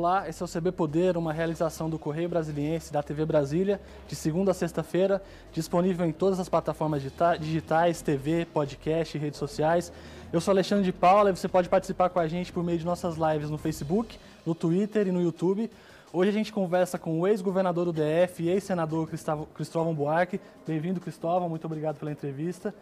Olá, 0.00 0.26
esse 0.26 0.42
é 0.42 0.46
o 0.46 0.48
CB 0.48 0.72
Poder, 0.72 1.18
uma 1.18 1.30
realização 1.30 1.90
do 1.90 1.98
Correio 1.98 2.26
Brasiliense 2.26 2.90
da 2.90 3.02
TV 3.02 3.26
Brasília, 3.26 3.78
de 4.08 4.16
segunda 4.16 4.52
a 4.52 4.54
sexta-feira, 4.54 5.22
disponível 5.52 6.06
em 6.06 6.10
todas 6.10 6.40
as 6.40 6.48
plataformas 6.48 7.02
digitais, 7.38 8.00
TV, 8.00 8.46
podcast 8.46 9.18
redes 9.18 9.38
sociais. 9.38 9.92
Eu 10.32 10.40
sou 10.40 10.52
Alexandre 10.52 10.84
de 10.84 10.90
Paula 10.90 11.28
e 11.28 11.36
você 11.36 11.46
pode 11.48 11.68
participar 11.68 12.08
com 12.08 12.18
a 12.18 12.26
gente 12.26 12.50
por 12.50 12.64
meio 12.64 12.78
de 12.78 12.86
nossas 12.86 13.16
lives 13.18 13.50
no 13.50 13.58
Facebook, 13.58 14.18
no 14.46 14.54
Twitter 14.54 15.06
e 15.06 15.12
no 15.12 15.20
YouTube. 15.20 15.70
Hoje 16.10 16.30
a 16.30 16.32
gente 16.32 16.50
conversa 16.50 16.98
com 16.98 17.20
o 17.20 17.26
ex-governador 17.26 17.84
do 17.84 17.92
DF 17.92 18.42
e 18.42 18.48
ex-senador 18.48 19.06
Cristóvão 19.54 19.94
Buarque. 19.94 20.40
Bem-vindo, 20.66 20.98
Cristóvão, 20.98 21.46
muito 21.46 21.66
obrigado 21.66 21.98
pela 21.98 22.10
entrevista. 22.10 22.74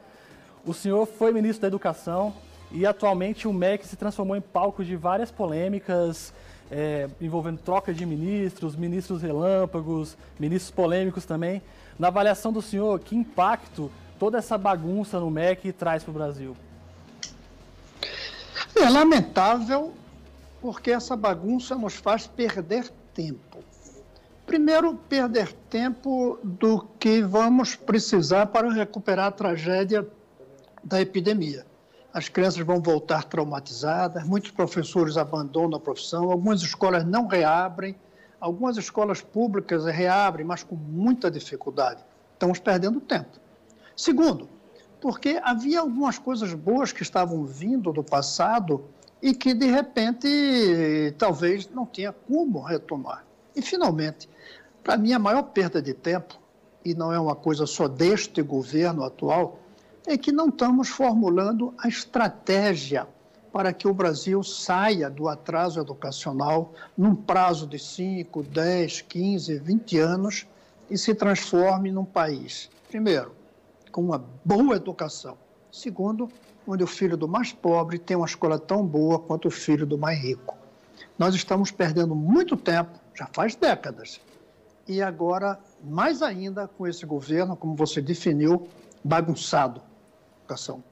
O 0.65 0.73
senhor 0.73 1.05
foi 1.05 1.33
ministro 1.33 1.63
da 1.63 1.67
Educação 1.67 2.33
e 2.71 2.87
atualmente 2.87 3.49
o 3.49 3.53
MEC 3.53 3.85
se 3.89 3.97
transformou 3.97 4.37
em 4.37 4.41
palco 4.41 4.85
de 4.85 4.95
várias 4.95 5.33
polêmicas 5.33 6.33
é, 6.71 7.09
envolvendo 7.21 7.59
troca 7.59 7.93
de 7.93 8.05
ministros, 8.05 8.77
ministros 8.77 9.23
relâmpagos, 9.23 10.17
ministros 10.39 10.71
polêmicos 10.71 11.25
também. 11.25 11.63
Na 11.99 12.09
avaliação 12.09 12.53
do 12.53 12.63
senhor, 12.63 13.01
que 13.01 13.17
impacto 13.17 13.91
toda 14.19 14.39
essa 14.39 14.59
bagunça 14.59 15.19
no 15.19 15.31
MEC 15.31 15.73
traz 15.73 16.03
para 16.03 16.11
o 16.11 16.15
Brasil? 16.15 16.57
É 18.77 18.89
lamentável 18.89 19.93
porque 20.61 20.91
essa 20.91 21.17
bagunça 21.17 21.75
nos 21.75 21.95
faz 21.95 22.27
perder 22.27 22.91
tempo. 23.15 23.59
Primeiro, 24.47 24.95
perder 24.95 25.53
tempo 25.69 26.39
do 26.43 26.87
que 26.99 27.23
vamos 27.23 27.77
precisar 27.77 28.47
para 28.47 28.73
recuperar 28.73 29.27
a 29.27 29.31
tragédia 29.31 30.07
da 30.83 31.01
epidemia 31.01 31.68
as 32.19 32.29
crianças 32.29 32.67
vão 32.67 32.81
voltar 32.81 33.23
traumatizadas, 33.25 34.25
muitos 34.25 34.51
professores 34.51 35.17
abandonam 35.17 35.77
a 35.77 35.81
profissão, 35.81 36.33
algumas 36.33 36.61
escolas 36.63 37.05
não 37.05 37.29
reabrem, 37.29 37.95
algumas 38.41 38.77
escolas 38.77 39.21
públicas 39.21 39.85
reabrem, 39.85 40.45
mas 40.45 40.65
com 40.65 40.75
muita 40.75 41.31
dificuldade. 41.31 42.03
Estamos 42.33 42.59
perdendo 42.59 43.01
tempo. 43.01 43.39
Segundo, 43.97 44.49
porque 45.01 45.41
havia 45.45 45.79
algumas 45.79 46.19
coisas 46.19 46.53
boas 46.55 46.91
que 46.91 47.05
estavam 47.05 47.45
vindo 47.45 47.93
do 47.93 48.03
passado 48.03 48.85
e 49.23 49.33
que, 49.33 49.55
de 49.55 49.67
repente, 49.67 51.15
talvez 51.19 51.71
não 51.71 51.87
tinha 51.87 52.13
como 52.13 52.61
retomar. 52.61 53.25
E, 53.55 53.63
finalmente, 53.63 54.29
para 54.83 54.97
mim, 54.97 55.13
a 55.13 55.21
maior 55.21 55.43
perda 55.45 55.81
de 55.81 55.95
tempo, 55.95 56.37
e 56.85 56.95
não 56.95 57.13
é 57.13 57.21
uma 57.21 57.37
coisa 57.37 57.65
só 57.65 57.87
deste 57.87 58.43
governo 58.43 59.05
atual, 59.05 59.61
é 60.09 60.17
que 60.17 60.33
não 60.33 60.49
estamos 60.49 60.89
formulando 60.89 61.75
a 61.77 61.87
estratégia 61.87 63.07
para 63.53 63.75
que 63.75 63.87
o 63.87 63.93
Brasil 63.93 64.43
saia 64.43 65.11
do 65.11 65.29
atraso 65.29 65.79
educacional 65.79 66.73
num 66.97 67.15
prazo 67.15 67.67
de 67.67 67.79
5, 67.79 68.43
10, 68.43 69.03
15, 69.03 69.59
20 69.59 69.99
anos 69.99 70.47
e 70.91 70.97
se 70.97 71.15
transforme 71.15 71.93
num 71.93 72.07
país, 72.07 72.71
primeiro, 72.89 73.35
com 73.93 74.03
uma 74.03 74.25
boa 74.43 74.77
educação, 74.77 75.37
segundo, 75.71 76.31
onde 76.67 76.83
o 76.83 76.87
filho 76.87 77.17
do 77.17 77.29
mais 77.29 77.53
pobre 77.53 77.99
tem 77.99 78.17
uma 78.17 78.27
escola 78.27 78.59
tão 78.59 78.87
boa 78.87 79.19
quanto 79.19 79.49
o 79.49 79.51
filho 79.51 79.85
do 79.85 79.99
mais 79.99 80.19
rico. 80.19 80.57
Nós 81.19 81.35
estamos 81.35 81.71
perdendo 81.71 82.15
muito 82.15 82.57
tempo, 82.57 82.99
já 83.15 83.29
faz 83.31 83.55
décadas, 83.55 84.23
e 84.87 85.03
agora, 85.03 85.59
mais 85.85 86.23
ainda 86.23 86.67
com 86.67 86.87
esse 86.87 87.05
governo, 87.05 87.55
como 87.55 87.77
você 87.77 88.01
definiu, 88.01 88.67
bagunçado 89.05 89.83
educação. 90.49 90.83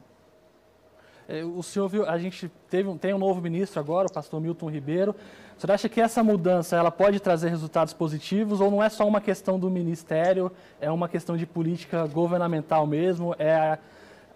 É, 1.27 1.43
o 1.43 1.63
senhor 1.63 1.89
viu, 1.89 2.09
a 2.09 2.19
gente 2.19 2.49
teve, 2.71 2.95
tem 2.99 3.13
um 3.13 3.19
novo 3.19 3.41
ministro 3.41 3.81
agora, 3.81 4.07
o 4.07 4.13
pastor 4.13 4.41
Milton 4.41 4.71
Ribeiro. 4.71 5.17
O 5.57 5.61
senhor 5.61 5.73
acha 5.73 5.89
que 5.89 6.01
essa 6.01 6.23
mudança 6.23 6.77
ela 6.77 6.91
pode 6.91 7.19
trazer 7.19 7.49
resultados 7.49 7.95
positivos 7.95 8.61
ou 8.61 8.71
não 8.71 8.83
é 8.83 8.89
só 8.89 9.09
uma 9.09 9.21
questão 9.21 9.59
do 9.59 9.71
ministério, 9.71 10.53
é 10.81 10.91
uma 10.91 11.09
questão 11.09 11.37
de 11.37 11.47
política 11.47 12.07
governamental 12.07 12.87
mesmo? 12.87 13.35
É 13.39 13.79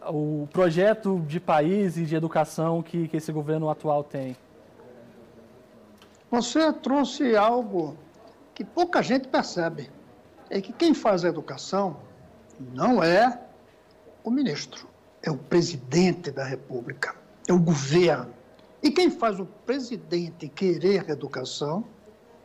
o 0.09 0.49
projeto 0.50 1.21
de 1.28 1.39
país 1.39 1.99
e 1.99 2.05
de 2.05 2.17
educação 2.17 2.83
que, 2.83 3.06
que 3.06 3.19
esse 3.19 3.31
governo 3.31 3.69
atual 3.69 4.03
tem? 4.03 4.34
Você 6.31 6.73
trouxe 6.73 7.37
algo 7.37 7.97
que 8.55 8.65
pouca 8.65 9.03
gente 9.03 9.28
percebe. 9.28 9.91
É 10.49 10.61
que 10.61 10.73
quem 10.73 10.94
faz 10.94 11.25
a 11.25 11.28
educação 11.28 11.99
não 12.59 13.05
é 13.05 13.39
o 14.25 14.31
ministro 14.31 14.91
é 15.22 15.31
o 15.31 15.36
presidente 15.36 16.31
da 16.31 16.44
República, 16.44 17.14
é 17.47 17.53
o 17.53 17.58
governo. 17.58 18.32
E 18.82 18.91
quem 18.91 19.10
faz 19.10 19.38
o 19.38 19.47
presidente 19.66 20.48
querer 20.48 21.08
educação 21.10 21.84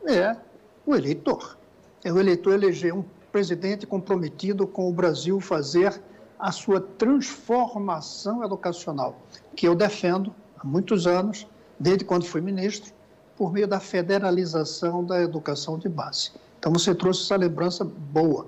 é 0.04 0.36
o 0.84 0.94
eleitor. 0.94 1.56
É 2.04 2.12
o 2.12 2.18
eleitor 2.18 2.52
eleger 2.52 2.92
um 2.92 3.04
presidente 3.32 3.86
comprometido 3.86 4.66
com 4.66 4.88
o 4.88 4.92
Brasil 4.92 5.40
fazer 5.40 6.00
a 6.38 6.52
sua 6.52 6.80
transformação 6.80 8.44
educacional, 8.44 9.18
que 9.54 9.66
eu 9.66 9.74
defendo 9.74 10.34
há 10.58 10.66
muitos 10.66 11.06
anos, 11.06 11.46
desde 11.80 12.04
quando 12.04 12.26
fui 12.26 12.40
ministro, 12.40 12.92
por 13.36 13.52
meio 13.52 13.66
da 13.66 13.80
federalização 13.80 15.04
da 15.04 15.20
educação 15.22 15.78
de 15.78 15.88
base. 15.88 16.30
Então 16.58 16.72
você 16.72 16.94
trouxe 16.94 17.22
essa 17.22 17.36
lembrança 17.36 17.84
boa. 17.84 18.46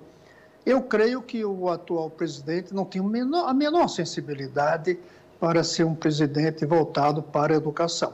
Eu 0.68 0.82
creio 0.82 1.22
que 1.22 1.42
o 1.46 1.70
atual 1.70 2.10
presidente 2.10 2.74
não 2.74 2.84
tem 2.84 3.00
a 3.00 3.54
menor 3.54 3.88
sensibilidade 3.88 4.98
para 5.40 5.64
ser 5.64 5.84
um 5.84 5.94
presidente 5.94 6.66
voltado 6.66 7.22
para 7.22 7.54
a 7.54 7.56
educação. 7.56 8.12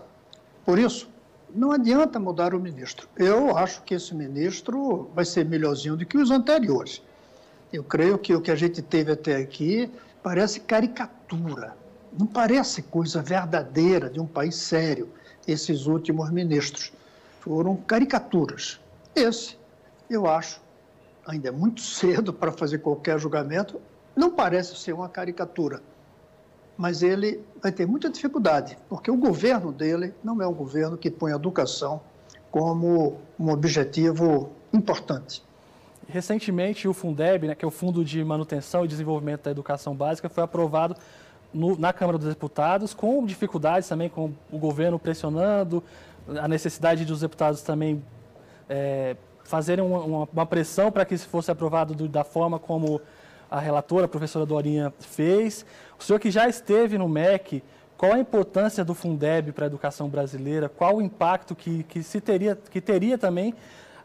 Por 0.65 0.79
isso, 0.79 1.09
não 1.53 1.73
adianta 1.73 2.21
mudar 2.21 2.55
o 2.55 2.61
ministro. 2.61 3.09
Eu 3.17 3.57
acho 3.57 3.83
que 3.83 3.95
esse 3.95 4.15
ministro 4.15 5.11
vai 5.13 5.25
ser 5.25 5.45
melhorzinho 5.45 5.97
do 5.97 6.07
que 6.07 6.17
os 6.17 6.31
anteriores. 6.31 7.03
Eu 7.73 7.83
creio 7.83 8.17
que 8.19 8.33
o 8.33 8.41
que 8.41 8.53
a 8.53 8.55
gente 8.55 8.81
teve 8.81 9.11
até 9.11 9.35
aqui 9.35 9.91
parece 10.23 10.61
caricatura. 10.61 11.77
Não 12.17 12.25
parece 12.25 12.83
coisa 12.83 13.21
verdadeira 13.21 14.09
de 14.09 14.21
um 14.21 14.29
país 14.29 14.55
sério, 14.55 15.11
esses 15.45 15.87
últimos 15.87 16.31
ministros. 16.31 16.93
Foram 17.41 17.75
caricaturas. 17.75 18.79
Esse, 19.13 19.59
eu 20.09 20.29
acho, 20.29 20.63
ainda 21.27 21.49
é 21.49 21.53
muito 21.53 21.81
cedo 21.83 22.33
para 22.33 22.53
fazer 22.53 22.79
qualquer 22.79 23.19
julgamento, 23.19 23.81
não 24.15 24.31
parece 24.31 24.77
ser 24.77 24.93
uma 24.93 25.09
caricatura. 25.09 25.83
Mas 26.77 27.03
ele 27.03 27.41
vai 27.63 27.71
ter 27.71 27.87
muita 27.87 28.11
dificuldade, 28.11 28.77
porque 28.89 29.11
o 29.11 29.17
governo 29.17 29.73
dele 29.73 30.13
não 30.25 30.43
é 30.43 30.47
um 30.47 30.53
governo 30.53 30.97
que 30.97 31.11
põe 31.11 31.33
a 31.33 31.37
educação 31.37 32.01
como 32.51 33.19
um 33.39 33.51
objetivo 33.51 34.51
importante. 34.73 35.43
Recentemente, 36.09 36.87
o 36.87 36.93
Fundeb, 36.93 37.47
né, 37.47 37.55
que 37.55 37.65
é 37.65 37.69
o 37.69 37.71
Fundo 37.71 38.05
de 38.05 38.23
Manutenção 38.23 38.85
e 38.85 38.89
Desenvolvimento 38.89 39.45
da 39.45 39.51
Educação 39.51 39.95
Básica, 39.95 40.29
foi 40.29 40.45
aprovado 40.45 40.97
no, 41.53 41.79
na 41.79 41.93
Câmara 41.93 42.19
dos 42.19 42.29
Deputados, 42.29 42.93
com 42.93 43.25
dificuldades 43.25 43.89
também, 43.89 44.09
com 44.09 44.33
o 44.51 44.59
governo 44.59 44.99
pressionando, 44.99 45.83
a 46.29 46.49
necessidade 46.49 47.05
dos 47.05 47.21
deputados 47.21 47.63
também 47.63 48.03
é, 48.69 49.17
fazerem 49.45 49.85
uma, 49.85 50.01
uma, 50.01 50.29
uma 50.33 50.47
pressão 50.47 50.91
para 50.91 51.05
que 51.05 51.15
isso 51.15 51.29
fosse 51.29 51.51
aprovado 51.51 51.95
do, 51.95 52.09
da 52.09 52.25
forma 52.25 52.59
como 52.59 53.01
a 53.51 53.61
relatora, 53.61 54.07
a 54.07 54.09
professora 54.09 54.45
Dorinha, 54.45 54.93
fez. 54.99 55.65
O 55.99 56.03
senhor 56.03 56.19
que 56.19 56.31
já 56.31 56.49
esteve 56.49 56.99
no 56.99 57.09
MEC, 57.09 57.63
qual 57.97 58.15
a 58.15 58.19
importância 58.19 58.85
do 58.85 58.95
Fundeb 58.95 59.53
para 59.53 59.67
a 59.67 59.69
educação 59.69 60.09
brasileira? 60.09 60.69
Qual 60.69 60.97
o 60.97 61.03
impacto 61.03 61.55
que, 61.55 61.85
que, 61.85 62.03
se 62.03 62.21
teria, 62.21 62.57
que 62.57 62.81
teria 62.81 63.17
também 63.17 63.55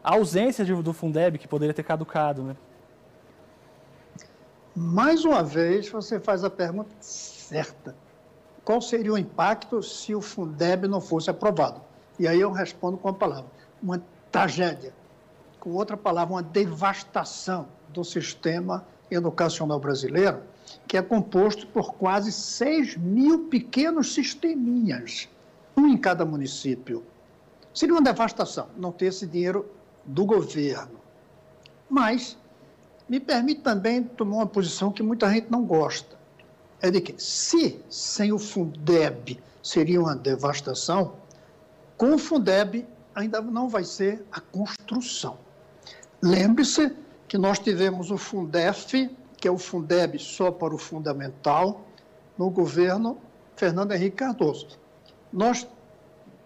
a 0.04 0.14
ausência 0.14 0.64
de, 0.64 0.72
do 0.74 0.92
Fundeb, 0.92 1.38
que 1.38 1.48
poderia 1.48 1.74
ter 1.74 1.82
caducado? 1.82 2.42
Né? 2.42 2.56
Mais 4.76 5.24
uma 5.24 5.42
vez, 5.42 5.88
você 5.88 6.20
faz 6.20 6.44
a 6.44 6.50
pergunta 6.50 6.90
certa. 7.00 7.96
Qual 8.64 8.80
seria 8.80 9.12
o 9.12 9.18
impacto 9.18 9.82
se 9.82 10.14
o 10.14 10.20
Fundeb 10.20 10.86
não 10.86 11.00
fosse 11.00 11.30
aprovado? 11.30 11.80
E 12.18 12.28
aí 12.28 12.40
eu 12.40 12.52
respondo 12.52 12.98
com 12.98 13.08
a 13.08 13.12
palavra: 13.12 13.50
uma 13.82 14.00
tragédia 14.30 14.92
com 15.60 15.70
outra 15.70 15.96
palavra, 15.96 16.34
uma 16.34 16.42
devastação 16.42 17.68
do 17.90 18.02
sistema 18.02 18.86
educacional 19.10 19.78
brasileiro, 19.78 20.42
que 20.88 20.96
é 20.96 21.02
composto 21.02 21.66
por 21.66 21.94
quase 21.94 22.32
6 22.32 22.96
mil 22.96 23.46
pequenos 23.46 24.14
sisteminhas, 24.14 25.28
um 25.76 25.86
em 25.86 25.96
cada 25.96 26.24
município. 26.24 27.04
Seria 27.74 27.94
uma 27.94 28.02
devastação 28.02 28.68
não 28.76 28.90
ter 28.90 29.06
esse 29.06 29.26
dinheiro 29.26 29.68
do 30.04 30.24
governo. 30.24 30.98
Mas 31.88 32.36
me 33.08 33.20
permite 33.20 33.60
também 33.60 34.02
tomar 34.02 34.36
uma 34.36 34.46
posição 34.46 34.90
que 34.90 35.02
muita 35.02 35.30
gente 35.30 35.50
não 35.50 35.64
gosta. 35.64 36.18
É 36.80 36.90
de 36.90 37.00
que, 37.00 37.14
se 37.20 37.80
sem 37.90 38.32
o 38.32 38.38
Fundeb 38.38 39.38
seria 39.62 40.00
uma 40.00 40.16
devastação, 40.16 41.14
com 41.96 42.14
o 42.14 42.18
Fundeb 42.18 42.86
ainda 43.14 43.40
não 43.42 43.68
vai 43.68 43.84
ser 43.84 44.24
a 44.32 44.40
construção. 44.40 45.36
Lembre-se 46.22 46.94
que 47.26 47.38
nós 47.38 47.58
tivemos 47.58 48.10
o 48.10 48.18
Fundef, 48.18 49.10
que 49.38 49.48
é 49.48 49.50
o 49.50 49.56
Fundeb 49.56 50.18
só 50.18 50.50
para 50.50 50.74
o 50.74 50.78
fundamental, 50.78 51.80
no 52.36 52.50
governo 52.50 53.16
Fernando 53.56 53.92
Henrique 53.92 54.16
Cardoso. 54.16 54.78
Nós 55.32 55.66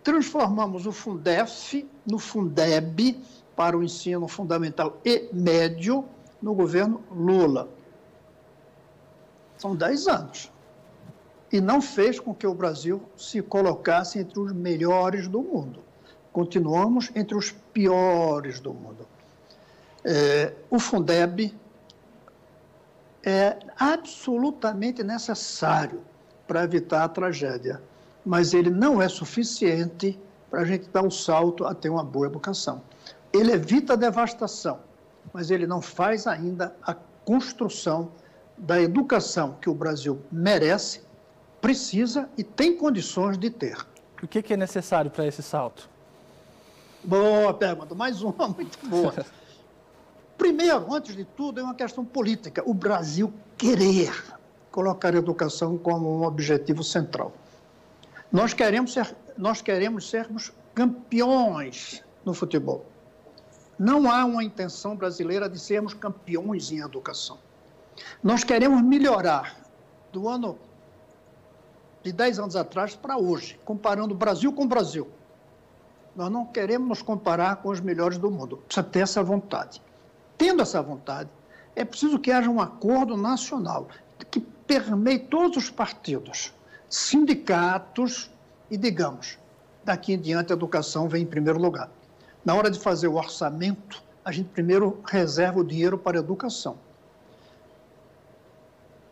transformamos 0.03 0.87
o 0.87 0.93
Fundef 0.93 1.89
no 2.07 2.19
Fundeb 2.19 3.21
para 3.57 3.77
o 3.77 3.83
ensino 3.83 4.29
fundamental 4.29 5.01
e 5.05 5.29
médio 5.33 6.05
no 6.41 6.55
governo 6.55 7.01
Lula. 7.11 7.69
São 9.57 9.75
10 9.75 10.07
anos. 10.09 10.53
E 11.51 11.61
não 11.61 11.81
fez 11.81 12.21
com 12.21 12.35
que 12.35 12.47
o 12.47 12.55
Brasil 12.55 13.03
se 13.17 13.41
colocasse 13.41 14.19
entre 14.19 14.39
os 14.39 14.53
melhores 14.53 15.27
do 15.27 15.41
mundo. 15.41 15.81
Continuamos 16.33 17.11
entre 17.15 17.37
os 17.37 17.53
piores 17.73 18.61
do 18.61 18.75
mundo. 18.75 19.07
É, 20.05 20.53
o 20.71 20.79
Fundeb 20.79 21.55
é 23.25 23.57
absolutamente 23.79 25.03
necessário 25.03 26.03
para 26.47 26.63
evitar 26.63 27.05
a 27.05 27.09
tragédia, 27.09 27.81
mas 28.25 28.53
ele 28.53 28.69
não 28.69 29.01
é 29.01 29.09
suficiente 29.09 30.19
para 30.51 30.61
a 30.61 30.65
gente 30.65 30.89
dar 30.91 31.03
um 31.03 31.11
salto 31.11 31.65
a 31.65 31.75
ter 31.75 31.89
uma 31.89 32.05
boa 32.05 32.27
educação. 32.27 32.83
Ele 33.33 33.53
evita 33.53 33.95
a 33.95 33.97
devastação, 33.97 34.81
mas 35.33 35.51
ele 35.51 35.67
não 35.67 35.81
faz 35.81 36.27
ainda 36.27 36.77
a 36.83 36.95
construção 37.25 38.13
da 38.57 38.81
educação 38.81 39.57
que 39.61 39.69
o 39.69 39.75
Brasil 39.75 40.21
merece, 40.31 41.01
precisa 41.61 42.29
e 42.37 42.45
tem 42.45 42.77
condições 42.77 43.39
de 43.39 43.51
ter. 43.51 43.79
O 44.23 44.29
que, 44.29 44.53
é 44.53 44.57
necessário 44.57 45.11
para 45.11 45.27
esse 45.27 45.43
salto? 45.43 45.89
Boa 47.03 47.53
pergunta, 47.53 47.95
mais 47.95 48.23
uma 48.23 48.49
muito 48.49 48.79
boa. 48.87 49.15
Primeiro, 50.45 50.93
antes 50.93 51.17
de 51.17 51.25
tudo, 51.25 51.59
é 51.59 51.63
uma 51.63 51.75
questão 51.75 52.05
política. 52.05 52.63
O 52.67 52.75
Brasil 52.75 53.33
querer 53.57 54.13
colocar 54.71 55.15
a 55.15 55.17
educação 55.17 55.79
como 55.79 56.19
um 56.19 56.23
objetivo 56.23 56.85
central. 56.85 57.33
Nós 58.31 58.53
queremos, 58.53 58.93
ser, 58.93 59.17
nós 59.39 59.63
queremos 59.63 60.11
sermos 60.11 60.53
campeões 60.75 62.05
no 62.27 62.35
futebol. 62.35 62.85
Não 63.79 64.13
há 64.13 64.23
uma 64.27 64.45
intenção 64.45 64.95
brasileira 64.95 65.49
de 65.49 65.59
sermos 65.59 65.95
campeões 65.95 66.71
em 66.71 66.81
educação. 66.81 67.39
Nós 68.23 68.45
queremos 68.45 68.83
melhorar 68.83 69.57
do 70.13 70.29
ano 70.29 70.59
de 72.03 72.13
10 72.13 72.39
anos 72.39 72.55
atrás 72.55 72.95
para 72.95 73.17
hoje, 73.17 73.59
comparando 73.65 74.15
Brasil 74.15 74.53
com 74.53 74.69
Brasil. 74.69 75.09
Nós 76.15 76.31
não 76.31 76.45
queremos 76.45 76.87
nos 76.87 77.01
comparar 77.01 77.57
com 77.63 77.71
os 77.71 77.81
melhores 77.81 78.19
do 78.19 78.31
mundo. 78.31 78.59
Precisa 78.59 78.85
ter 78.87 79.01
essa 79.01 79.23
vontade. 79.23 79.81
Tendo 80.37 80.63
essa 80.63 80.83
vontade, 80.83 81.31
é 81.77 81.85
preciso 81.85 82.19
que 82.19 82.31
haja 82.31 82.51
um 82.51 82.61
acordo 82.61 83.17
nacional 83.17 83.89
que 84.31 84.41
permeie 84.41 85.19
todos 85.19 85.57
os 85.57 85.71
partidos, 85.71 86.53
sindicatos 86.89 88.31
e, 88.71 88.77
digamos, 88.77 89.39
daqui 89.85 90.13
em 90.13 90.19
diante 90.19 90.53
a 90.53 90.57
educação 90.57 91.09
vem 91.09 91.23
em 91.23 91.27
primeiro 91.27 91.59
lugar. 91.59 91.91
Na 92.45 92.55
hora 92.55 92.71
de 92.71 92.79
fazer 92.79 93.09
o 93.09 93.15
orçamento, 93.15 94.03
a 94.25 94.33
gente 94.33 94.49
primeiro 94.49 95.01
reserva 95.07 95.61
o 95.61 95.65
dinheiro 95.65 95.99
para 95.99 96.19
a 96.19 96.21
educação. 96.21 96.79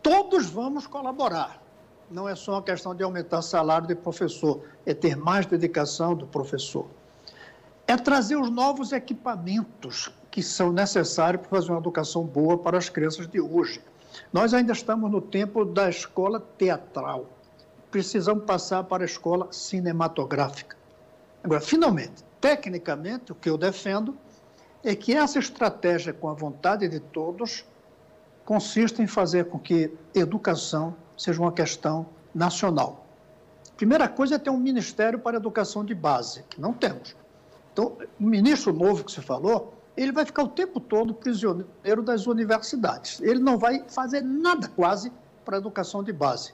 Todos 0.01 0.49
vamos 0.49 0.87
colaborar. 0.87 1.61
Não 2.09 2.27
é 2.27 2.35
só 2.35 2.53
uma 2.53 2.63
questão 2.63 2.93
de 2.93 3.03
aumentar 3.03 3.39
o 3.39 3.41
salário 3.41 3.87
de 3.87 3.95
professor, 3.95 4.61
é 4.85 4.93
ter 4.93 5.15
mais 5.15 5.45
dedicação 5.45 6.13
do 6.15 6.27
professor. 6.27 6.87
É 7.87 7.95
trazer 7.95 8.35
os 8.35 8.49
novos 8.49 8.91
equipamentos 8.91 10.11
que 10.33 10.41
são 10.41 10.73
necessários 10.73 11.45
para 11.45 11.59
fazer 11.59 11.71
uma 11.71 11.77
educação 11.77 12.23
boa 12.23 12.57
para 12.57 12.75
as 12.75 12.89
crianças 12.89 13.27
de 13.27 13.39
hoje. 13.39 13.79
Nós 14.33 14.51
ainda 14.51 14.73
estamos 14.73 15.11
no 15.11 15.21
tempo 15.21 15.63
da 15.63 15.87
escola 15.87 16.39
teatral. 16.57 17.29
Precisamos 17.91 18.43
passar 18.43 18.83
para 18.85 19.03
a 19.03 19.05
escola 19.05 19.49
cinematográfica. 19.51 20.75
Agora, 21.43 21.61
finalmente, 21.61 22.23
tecnicamente, 22.41 23.31
o 23.31 23.35
que 23.35 23.47
eu 23.47 23.59
defendo 23.59 24.17
é 24.83 24.95
que 24.95 25.13
essa 25.13 25.37
estratégia 25.37 26.11
com 26.11 26.27
a 26.27 26.33
vontade 26.33 26.89
de 26.89 26.99
todos 26.99 27.63
consiste 28.43 29.03
em 29.03 29.07
fazer 29.07 29.45
com 29.45 29.59
que 29.59 29.93
educação 30.15 30.95
seja 31.15 31.39
uma 31.39 31.51
questão 31.51 32.07
nacional. 32.33 33.05
Primeira 33.77 34.09
coisa 34.09 34.33
é 34.33 34.39
ter 34.39 34.49
um 34.49 34.57
ministério 34.57 35.19
para 35.19 35.37
educação 35.37 35.85
de 35.85 35.93
base, 35.93 36.41
que 36.49 36.59
não 36.59 36.73
temos. 36.73 37.15
Então, 37.71 37.97
o 38.19 38.23
ministro 38.23 38.73
novo 38.73 39.03
que 39.03 39.11
você 39.11 39.21
falou, 39.21 39.82
ele 39.95 40.11
vai 40.11 40.25
ficar 40.25 40.43
o 40.43 40.47
tempo 40.47 40.79
todo 40.79 41.13
prisioneiro 41.13 42.01
das 42.01 42.25
universidades. 42.27 43.21
Ele 43.21 43.39
não 43.39 43.57
vai 43.57 43.83
fazer 43.87 44.21
nada 44.21 44.67
quase 44.69 45.11
para 45.45 45.57
a 45.57 45.59
educação 45.59 46.03
de 46.03 46.11
base, 46.11 46.53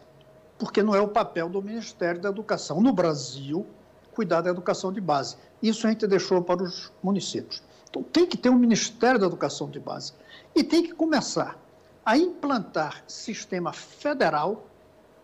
porque 0.57 0.83
não 0.83 0.95
é 0.95 1.01
o 1.01 1.07
papel 1.07 1.47
do 1.49 1.61
Ministério 1.61 2.21
da 2.21 2.29
Educação 2.29 2.81
no 2.81 2.91
Brasil 2.91 3.65
cuidar 4.13 4.41
da 4.41 4.49
educação 4.49 4.91
de 4.91 4.99
base. 4.99 5.37
Isso 5.63 5.87
a 5.87 5.89
gente 5.89 6.05
deixou 6.05 6.41
para 6.41 6.61
os 6.61 6.91
municípios. 7.01 7.63
Então 7.89 8.03
tem 8.03 8.25
que 8.25 8.35
ter 8.35 8.49
um 8.49 8.57
Ministério 8.57 9.17
da 9.19 9.25
Educação 9.25 9.69
de 9.69 9.79
base 9.79 10.13
e 10.53 10.61
tem 10.61 10.83
que 10.83 10.93
começar 10.93 11.57
a 12.05 12.17
implantar 12.17 13.03
sistema 13.07 13.71
federal 13.71 14.67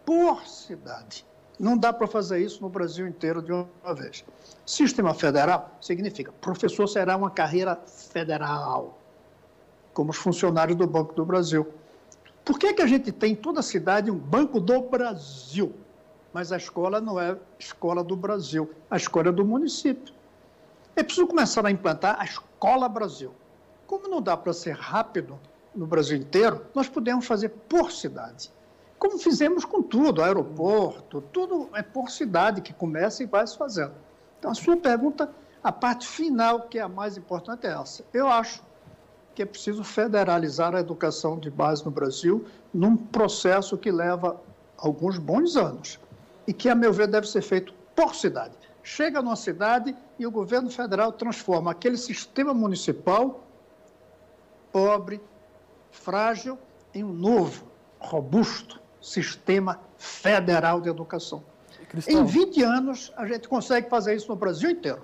por 0.05 0.47
cidade. 0.47 1.25
Não 1.59 1.77
dá 1.77 1.93
para 1.93 2.07
fazer 2.07 2.39
isso 2.39 2.61
no 2.61 2.69
Brasil 2.69 3.07
inteiro 3.07 3.41
de 3.41 3.51
uma 3.51 3.93
vez. 3.93 4.25
Sistema 4.65 5.13
federal 5.13 5.75
significa 5.79 6.31
professor 6.41 6.87
será 6.87 7.15
uma 7.15 7.29
carreira 7.29 7.75
federal, 7.85 8.97
como 9.93 10.11
os 10.11 10.17
funcionários 10.17 10.77
do 10.77 10.85
Banco 10.85 11.13
do 11.13 11.25
Brasil. 11.25 11.67
Por 12.43 12.59
que, 12.59 12.73
que 12.73 12.81
a 12.81 12.87
gente 12.87 13.11
tem 13.11 13.31
em 13.31 13.35
toda 13.35 13.61
cidade 13.61 14.11
um 14.11 14.17
Banco 14.17 14.59
do 14.59 14.81
Brasil? 14.81 15.73
Mas 16.33 16.51
a 16.51 16.57
escola 16.57 16.99
não 16.99 17.19
é 17.19 17.37
escola 17.57 18.03
do 18.03 18.15
Brasil, 18.15 18.69
a 18.89 18.97
escola 18.97 19.29
é 19.29 19.31
do 19.31 19.45
município. 19.45 20.13
É 20.95 21.03
preciso 21.03 21.27
começar 21.27 21.65
a 21.65 21.71
implantar 21.71 22.17
a 22.19 22.23
Escola 22.23 22.87
Brasil. 22.87 23.33
Como 23.85 24.07
não 24.07 24.21
dá 24.21 24.37
para 24.37 24.53
ser 24.53 24.75
rápido 24.75 25.37
no 25.73 25.85
Brasil 25.85 26.17
inteiro, 26.17 26.65
nós 26.73 26.87
podemos 26.87 27.25
fazer 27.25 27.49
por 27.49 27.91
cidade. 27.91 28.49
Como 28.97 29.19
fizemos 29.19 29.65
com 29.65 29.81
tudo, 29.81 30.23
aeroporto, 30.23 31.21
tudo 31.21 31.69
é 31.73 31.83
por 31.83 32.09
cidade 32.09 32.61
que 32.61 32.73
começa 32.73 33.23
e 33.23 33.25
vai 33.25 33.45
se 33.45 33.57
fazendo. 33.57 33.93
Então, 34.39 34.51
a 34.51 34.55
sua 34.55 34.77
pergunta, 34.77 35.29
a 35.63 35.71
parte 35.71 36.07
final, 36.07 36.61
que 36.61 36.79
é 36.79 36.81
a 36.81 36.89
mais 36.89 37.17
importante, 37.17 37.67
é 37.67 37.71
essa. 37.71 38.03
Eu 38.13 38.27
acho 38.27 38.63
que 39.33 39.41
é 39.41 39.45
preciso 39.45 39.83
federalizar 39.83 40.73
a 40.73 40.79
educação 40.79 41.37
de 41.37 41.51
base 41.51 41.83
no 41.83 41.91
Brasil 41.91 42.45
num 42.73 42.95
processo 42.95 43.77
que 43.77 43.91
leva 43.91 44.39
alguns 44.77 45.17
bons 45.17 45.57
anos 45.57 45.99
e 46.47 46.53
que, 46.53 46.69
a 46.69 46.75
meu 46.75 46.93
ver, 46.93 47.07
deve 47.07 47.27
ser 47.27 47.41
feito 47.41 47.73
por 47.95 48.15
cidade. 48.15 48.53
Chega 48.81 49.21
numa 49.21 49.35
cidade 49.35 49.95
e 50.17 50.25
o 50.25 50.31
governo 50.31 50.69
federal 50.69 51.11
transforma 51.11 51.71
aquele 51.71 51.97
sistema 51.97 52.53
municipal 52.53 53.43
pobre, 54.71 55.21
frágil, 55.91 56.57
em 56.93 57.03
um 57.03 57.13
novo, 57.13 57.65
robusto 57.99 58.84
sistema 59.05 59.79
federal 59.97 60.81
de 60.81 60.89
educação. 60.89 61.43
Cristão. 61.87 62.21
Em 62.21 62.25
20 62.25 62.63
anos, 62.63 63.13
a 63.15 63.27
gente 63.27 63.47
consegue 63.47 63.87
fazer 63.87 64.15
isso 64.15 64.29
no 64.29 64.35
Brasil 64.35 64.71
inteiro. 64.71 65.03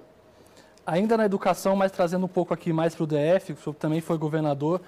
Ainda 0.86 1.16
na 1.16 1.26
educação, 1.26 1.76
mas 1.76 1.92
trazendo 1.92 2.26
um 2.26 2.30
pouco 2.30 2.54
aqui 2.54 2.74
mais 2.74 2.96
para 2.96 3.04
o 3.04 3.08
DF, 3.08 3.54
o 3.54 3.58
senhor 3.58 3.76
também 3.76 4.02
foi 4.02 4.18
governador, 4.18 4.82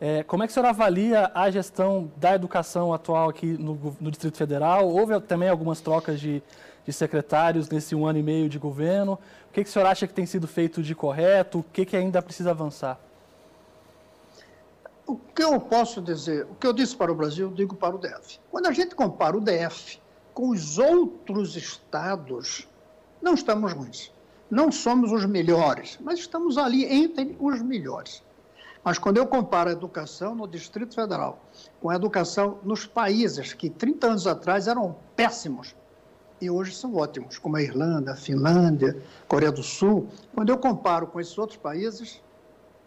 é, 0.00 0.22
como 0.24 0.42
é 0.42 0.46
que 0.46 0.50
o 0.50 0.54
senhor 0.54 0.66
avalia 0.66 1.30
a 1.32 1.48
gestão 1.50 2.10
da 2.16 2.34
educação 2.34 2.92
atual 2.92 3.30
aqui 3.30 3.46
no, 3.46 3.96
no 3.98 4.10
Distrito 4.10 4.36
Federal? 4.36 4.88
Houve 4.88 5.18
também 5.20 5.48
algumas 5.48 5.80
trocas 5.80 6.20
de, 6.20 6.42
de, 6.84 6.92
secretários 6.92 7.70
nesse 7.70 7.94
um 7.94 8.04
ano 8.04 8.18
e 8.18 8.22
meio 8.22 8.48
de 8.48 8.58
governo. 8.58 9.14
O 9.48 9.52
que, 9.52 9.62
que 9.62 9.70
o 9.70 9.72
senhor 9.72 9.86
acha 9.86 10.06
que 10.06 10.12
tem 10.12 10.26
sido 10.26 10.46
feito 10.46 10.82
de 10.82 10.94
correto? 10.94 11.60
O 11.60 11.62
que, 11.72 11.86
que 11.86 11.96
ainda 11.96 12.20
precisa 12.20 12.50
avançar? 12.50 13.00
O 15.06 15.16
que 15.16 15.42
eu 15.42 15.60
posso 15.60 16.02
dizer, 16.02 16.46
o 16.50 16.56
que 16.56 16.66
eu 16.66 16.72
disse 16.72 16.96
para 16.96 17.12
o 17.12 17.14
Brasil, 17.14 17.48
eu 17.48 17.54
digo 17.54 17.76
para 17.76 17.94
o 17.94 17.98
DF. 17.98 18.40
Quando 18.50 18.66
a 18.66 18.72
gente 18.72 18.94
compara 18.94 19.36
o 19.36 19.40
DF 19.40 20.00
com 20.34 20.48
os 20.48 20.78
outros 20.78 21.54
estados, 21.54 22.68
não 23.22 23.34
estamos 23.34 23.72
ruins. 23.72 24.12
Não 24.50 24.72
somos 24.72 25.12
os 25.12 25.24
melhores, 25.24 25.96
mas 26.00 26.18
estamos 26.18 26.58
ali 26.58 26.84
entre 26.84 27.36
os 27.38 27.62
melhores. 27.62 28.22
Mas 28.82 28.98
quando 28.98 29.16
eu 29.16 29.26
comparo 29.26 29.68
a 29.70 29.72
educação 29.72 30.34
no 30.34 30.46
Distrito 30.46 30.94
Federal 30.94 31.40
com 31.80 31.90
a 31.90 31.94
educação 31.94 32.58
nos 32.64 32.84
países 32.84 33.52
que 33.52 33.70
30 33.70 34.06
anos 34.08 34.26
atrás 34.26 34.68
eram 34.68 34.96
péssimos 35.14 35.74
e 36.40 36.50
hoje 36.50 36.74
são 36.74 36.94
ótimos, 36.94 37.38
como 37.38 37.56
a 37.56 37.62
Irlanda, 37.62 38.12
a 38.12 38.16
Finlândia, 38.16 39.00
Coreia 39.26 39.50
do 39.50 39.62
Sul, 39.62 40.08
quando 40.34 40.50
eu 40.50 40.58
comparo 40.58 41.06
com 41.06 41.20
esses 41.20 41.36
outros 41.38 41.58
países, 41.58 42.20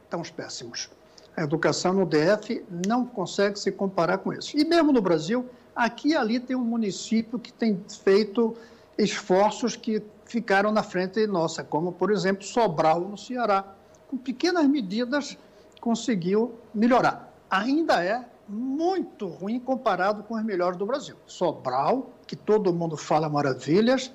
estamos 0.04 0.30
péssimos. 0.30 0.90
A 1.36 1.44
educação 1.44 1.94
no 1.94 2.06
DF 2.06 2.64
não 2.86 3.06
consegue 3.06 3.58
se 3.58 3.72
comparar 3.72 4.18
com 4.20 4.34
isso. 4.34 4.58
E 4.58 4.66
mesmo 4.66 4.92
no 4.92 5.02
Brasil, 5.02 5.50
Aqui 5.80 6.10
e 6.10 6.16
ali 6.16 6.42
tem 6.42 6.58
um 6.58 6.64
município 6.66 7.40
que 7.40 7.54
tem 7.54 7.82
feito 8.04 8.54
esforços 8.98 9.78
que 9.78 10.04
ficaram 10.26 10.74
na 10.74 10.84
frente 10.84 11.26
nossa, 11.26 11.64
como, 11.64 11.94
por 11.94 12.12
exemplo, 12.12 12.44
Sobral, 12.44 13.00
no 13.00 13.18
Ceará. 13.18 13.64
Com 14.10 14.18
pequenas 14.18 14.68
medidas, 14.68 15.38
conseguiu 15.80 16.54
melhorar. 16.74 17.34
Ainda 17.50 18.04
é 18.04 18.26
muito 18.46 19.26
ruim 19.26 19.58
comparado 19.58 20.22
com 20.24 20.36
os 20.36 20.44
melhores 20.44 20.78
do 20.78 20.86
Brasil. 20.86 21.16
Sobral, 21.26 22.10
que 22.28 22.36
todo 22.36 22.74
mundo 22.74 22.98
fala 22.98 23.30
maravilhas, 23.30 24.12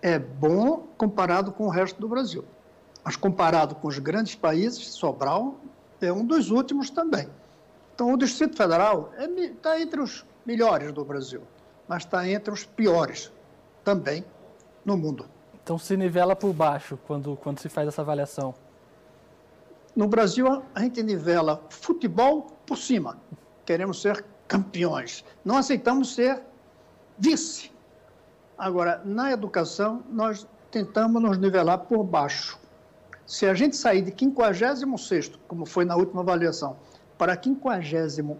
é 0.00 0.20
bom 0.20 0.86
comparado 0.96 1.50
com 1.50 1.64
o 1.64 1.68
resto 1.68 2.00
do 2.00 2.06
Brasil. 2.06 2.44
Mas 3.02 3.16
comparado 3.16 3.74
com 3.74 3.88
os 3.88 3.98
grandes 3.98 4.36
países, 4.36 4.86
Sobral 4.86 5.56
é 6.06 6.12
um 6.12 6.24
dos 6.24 6.50
últimos 6.50 6.90
também. 6.90 7.28
Então, 7.94 8.12
o 8.12 8.16
Distrito 8.16 8.56
Federal 8.56 9.12
está 9.18 9.76
é, 9.76 9.82
entre 9.82 10.00
os 10.00 10.24
melhores 10.44 10.92
do 10.92 11.04
Brasil, 11.04 11.42
mas 11.86 12.04
está 12.04 12.26
entre 12.28 12.52
os 12.52 12.64
piores 12.64 13.32
também 13.84 14.24
no 14.84 14.96
mundo. 14.96 15.26
Então, 15.62 15.78
se 15.78 15.96
nivela 15.96 16.34
por 16.34 16.52
baixo 16.52 16.98
quando, 17.06 17.36
quando 17.36 17.60
se 17.60 17.68
faz 17.68 17.86
essa 17.86 18.02
avaliação? 18.02 18.54
No 19.94 20.08
Brasil, 20.08 20.62
a 20.74 20.80
gente 20.80 21.02
nivela 21.02 21.62
futebol 21.68 22.46
por 22.66 22.78
cima. 22.78 23.18
Queremos 23.64 24.00
ser 24.00 24.24
campeões. 24.48 25.24
Não 25.44 25.56
aceitamos 25.56 26.14
ser 26.14 26.42
vice. 27.18 27.70
Agora, 28.56 29.02
na 29.04 29.30
educação, 29.30 30.02
nós 30.08 30.46
tentamos 30.70 31.22
nos 31.22 31.38
nivelar 31.38 31.78
por 31.78 32.02
baixo. 32.02 32.58
Se 33.26 33.46
a 33.46 33.54
gente 33.54 33.76
sair 33.76 34.02
de 34.02 34.12
56, 34.18 35.32
como 35.46 35.64
foi 35.64 35.84
na 35.84 35.96
última 35.96 36.22
avaliação, 36.22 36.76
para 37.16 37.40
55, 37.40 38.38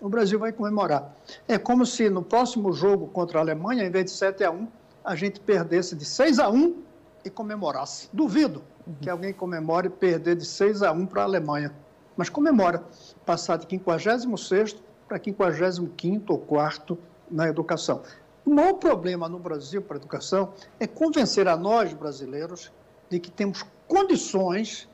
o 0.00 0.08
Brasil 0.08 0.38
vai 0.38 0.52
comemorar. 0.52 1.14
É 1.48 1.56
como 1.56 1.86
se 1.86 2.10
no 2.10 2.22
próximo 2.22 2.72
jogo 2.72 3.06
contra 3.08 3.38
a 3.38 3.42
Alemanha, 3.42 3.84
em 3.84 3.90
vez 3.90 4.06
de 4.06 4.10
7 4.12 4.44
a 4.44 4.50
1, 4.50 4.68
a 5.04 5.14
gente 5.14 5.40
perdesse 5.40 5.94
de 5.94 6.04
6 6.04 6.38
a 6.38 6.50
1 6.50 6.82
e 7.24 7.30
comemorasse. 7.30 8.08
Duvido 8.12 8.62
que 9.00 9.08
alguém 9.08 9.32
comemore 9.32 9.88
perder 9.88 10.36
de 10.36 10.44
6 10.44 10.82
a 10.82 10.92
1 10.92 11.06
para 11.06 11.22
a 11.22 11.24
Alemanha. 11.24 11.72
Mas 12.16 12.28
comemora, 12.28 12.84
passar 13.24 13.56
de 13.56 13.66
56 13.68 14.76
para 15.06 15.22
55 15.22 16.32
ou 16.32 16.38
4 16.38 16.98
na 17.30 17.48
educação. 17.48 18.02
O 18.44 18.50
maior 18.50 18.74
problema 18.74 19.28
no 19.28 19.38
Brasil 19.38 19.82
para 19.82 19.96
a 19.96 19.98
educação 19.98 20.52
é 20.78 20.86
convencer 20.86 21.48
a 21.48 21.56
nós, 21.56 21.92
brasileiros, 21.92 22.72
de 23.10 23.20
que 23.20 23.30
temos 23.30 23.64
condições 23.86 24.88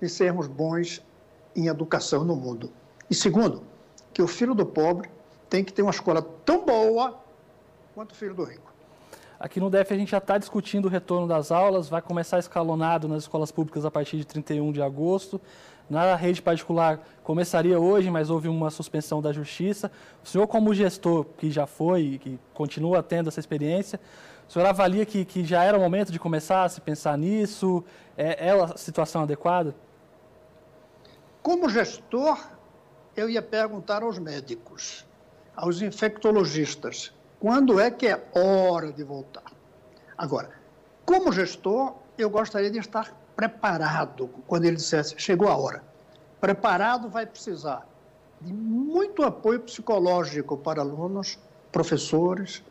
de 0.00 0.08
sermos 0.08 0.46
bons 0.46 1.02
em 1.54 1.66
educação 1.66 2.24
no 2.24 2.36
mundo. 2.36 2.70
E 3.10 3.14
segundo, 3.14 3.62
que 4.12 4.22
o 4.22 4.26
filho 4.28 4.54
do 4.54 4.66
pobre 4.66 5.10
tem 5.48 5.64
que 5.64 5.72
ter 5.72 5.82
uma 5.82 5.90
escola 5.90 6.22
tão 6.44 6.64
boa 6.64 7.18
quanto 7.94 8.12
o 8.12 8.14
filho 8.14 8.34
do 8.34 8.44
rico. 8.44 8.72
Aqui 9.38 9.60
no 9.60 9.68
DF 9.68 9.92
a 9.92 9.96
gente 9.96 10.10
já 10.10 10.18
está 10.18 10.38
discutindo 10.38 10.86
o 10.86 10.88
retorno 10.88 11.28
das 11.28 11.52
aulas, 11.52 11.88
vai 11.88 12.00
começar 12.00 12.38
escalonado 12.38 13.06
nas 13.06 13.24
escolas 13.24 13.52
públicas 13.52 13.84
a 13.84 13.90
partir 13.90 14.16
de 14.16 14.26
31 14.26 14.72
de 14.72 14.80
agosto. 14.80 15.40
Na 15.88 16.16
rede 16.16 16.42
particular 16.42 17.00
começaria 17.22 17.78
hoje, 17.78 18.10
mas 18.10 18.30
houve 18.30 18.48
uma 18.48 18.70
suspensão 18.70 19.20
da 19.20 19.32
justiça. 19.32 19.90
O 20.24 20.26
senhor, 20.26 20.46
como 20.46 20.74
gestor 20.74 21.26
que 21.36 21.50
já 21.50 21.66
foi 21.66 22.02
e 22.02 22.18
que 22.18 22.40
continua 22.54 23.02
tendo 23.02 23.28
essa 23.28 23.38
experiência, 23.38 24.00
o 24.48 24.52
senhor 24.52 24.66
avalia 24.66 25.04
que, 25.04 25.24
que 25.24 25.44
já 25.44 25.64
era 25.64 25.76
o 25.76 25.80
momento 25.80 26.12
de 26.12 26.18
começar 26.18 26.64
a 26.64 26.68
se 26.68 26.80
pensar 26.80 27.18
nisso? 27.18 27.84
É, 28.16 28.48
é 28.48 28.50
a 28.52 28.76
situação 28.76 29.22
adequada? 29.22 29.74
Como 31.42 31.68
gestor, 31.68 32.38
eu 33.16 33.28
ia 33.28 33.42
perguntar 33.42 34.02
aos 34.02 34.18
médicos, 34.18 35.04
aos 35.54 35.82
infectologistas, 35.82 37.12
quando 37.40 37.80
é 37.80 37.90
que 37.90 38.06
é 38.06 38.24
hora 38.34 38.92
de 38.92 39.02
voltar? 39.02 39.52
Agora, 40.16 40.50
como 41.04 41.32
gestor, 41.32 41.94
eu 42.16 42.30
gostaria 42.30 42.70
de 42.70 42.78
estar 42.78 43.14
preparado 43.34 44.28
quando 44.46 44.64
ele 44.64 44.76
dissesse 44.76 45.14
chegou 45.18 45.48
a 45.48 45.56
hora. 45.56 45.84
Preparado 46.40 47.08
vai 47.08 47.26
precisar 47.26 47.86
de 48.40 48.52
muito 48.52 49.22
apoio 49.24 49.60
psicológico 49.60 50.56
para 50.56 50.80
alunos, 50.80 51.38
professores 51.72 52.62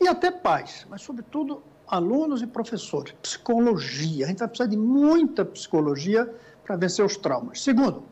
e 0.00 0.08
até 0.08 0.30
pais, 0.30 0.86
mas 0.88 1.02
sobretudo 1.02 1.62
alunos 1.86 2.40
e 2.40 2.46
professores. 2.46 3.12
Psicologia, 3.20 4.24
a 4.24 4.28
gente 4.28 4.38
vai 4.38 4.48
precisar 4.48 4.70
de 4.70 4.76
muita 4.76 5.44
psicologia 5.44 6.32
para 6.64 6.76
vencer 6.76 7.04
os 7.04 7.16
traumas. 7.16 7.62
Segundo, 7.62 8.04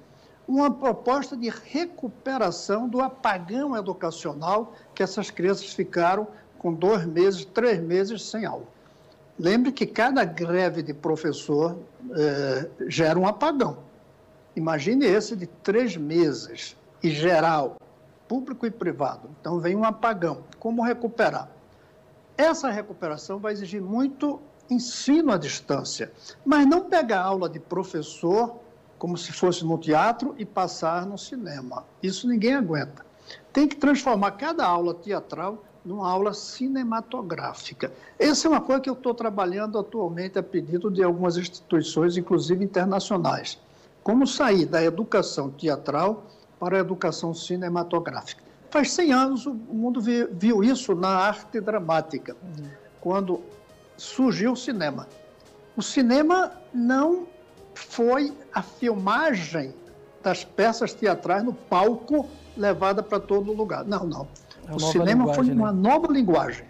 uma 0.47 0.71
proposta 0.71 1.37
de 1.37 1.49
recuperação 1.49 2.89
do 2.89 3.01
apagão 3.01 3.77
educacional 3.77 4.75
que 4.95 5.03
essas 5.03 5.31
crianças 5.31 5.73
ficaram 5.73 6.27
com 6.59 6.73
dois 6.73 7.07
meses, 7.07 7.45
três 7.45 7.81
meses 7.81 8.23
sem 8.25 8.45
aula. 8.45 8.67
Lembre 9.39 9.71
que 9.71 9.87
cada 9.87 10.25
greve 10.25 10.83
de 10.83 10.93
professor 10.93 11.79
eh, 12.11 12.69
gera 12.89 13.17
um 13.17 13.27
apagão. 13.27 13.79
Imagine 14.57 15.07
esse 15.07 15.37
de 15.37 15.47
três 15.47 15.97
meses, 15.97 16.77
e 17.01 17.11
geral, 17.11 17.77
público 18.27 18.67
e 18.67 18.71
privado. 18.71 19.31
Então 19.41 19.61
vem 19.61 19.77
um 19.77 19.85
apagão. 19.85 20.43
Como 20.59 20.83
recuperar? 20.83 21.49
Essa 22.39 22.71
recuperação 22.71 23.41
vai 23.41 23.53
exigir 23.53 23.83
muito 23.83 24.41
ensino 24.71 25.33
à 25.33 25.37
distância, 25.37 26.13
mas 26.47 26.65
não 26.69 26.83
pegar 26.83 27.23
aula 27.23 27.49
de 27.49 27.59
professor 27.59 28.61
como 28.97 29.19
se 29.19 29.33
fosse 29.33 29.65
no 29.65 29.77
teatro 29.77 30.37
e 30.39 30.45
passar 30.45 31.05
no 31.05 31.19
cinema. 31.19 31.85
Isso 32.01 32.29
ninguém 32.29 32.55
aguenta. 32.55 33.05
Tem 33.53 33.67
que 33.67 33.75
transformar 33.75 34.31
cada 34.33 34.65
aula 34.65 34.95
teatral 34.95 35.65
numa 35.85 36.09
aula 36.09 36.33
cinematográfica. 36.33 37.93
Essa 38.17 38.47
é 38.47 38.51
uma 38.51 38.61
coisa 38.61 38.83
que 38.83 38.91
eu 38.91 38.95
estou 38.95 39.15
trabalhando 39.15 39.77
atualmente 39.77 40.39
a 40.39 40.43
pedido 40.43 40.93
de 40.93 41.03
algumas 41.03 41.37
instituições, 41.37 42.17
inclusive 42.17 42.65
internacionais. 42.65 43.59
Como 44.01 44.29
sair 44.29 44.65
da 44.65 44.81
educação 44.81 45.51
teatral 45.51 46.25
para 46.61 46.77
a 46.77 46.81
educação 46.81 47.35
cinematográfica. 47.35 48.48
Faz 48.71 48.93
100 48.93 49.13
anos 49.13 49.47
o 49.47 49.55
mundo 49.55 50.01
viu 50.01 50.63
isso 50.63 50.95
na 50.95 51.09
arte 51.09 51.61
dramática, 51.61 52.37
quando 53.01 53.43
surgiu 53.97 54.53
o 54.53 54.57
cinema. 54.57 55.09
O 55.77 55.83
cinema 55.83 56.53
não 56.73 57.27
foi 57.75 58.33
a 58.53 58.63
filmagem 58.63 59.75
das 60.23 60.45
peças 60.45 60.93
teatrais 60.93 61.43
no 61.43 61.55
palco 61.55 62.29
levada 62.57 63.03
para 63.03 63.21
todo 63.21 63.53
lugar. 63.53 63.85
Não, 63.85 64.05
não. 64.05 64.29
É 64.67 64.75
o 64.75 64.79
cinema 64.79 65.33
foi 65.33 65.51
uma 65.51 65.73
né? 65.73 65.81
nova 65.81 66.13
linguagem, 66.13 66.67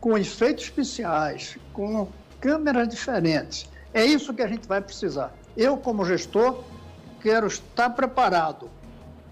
com 0.00 0.18
efeitos 0.18 0.64
especiais, 0.64 1.56
com 1.72 2.08
câmeras 2.40 2.88
diferentes. 2.88 3.68
É 3.94 4.04
isso 4.04 4.34
que 4.34 4.42
a 4.42 4.48
gente 4.48 4.66
vai 4.66 4.80
precisar. 4.80 5.32
Eu, 5.56 5.76
como 5.76 6.04
gestor, 6.04 6.64
quero 7.20 7.46
estar 7.46 7.90
preparado, 7.90 8.68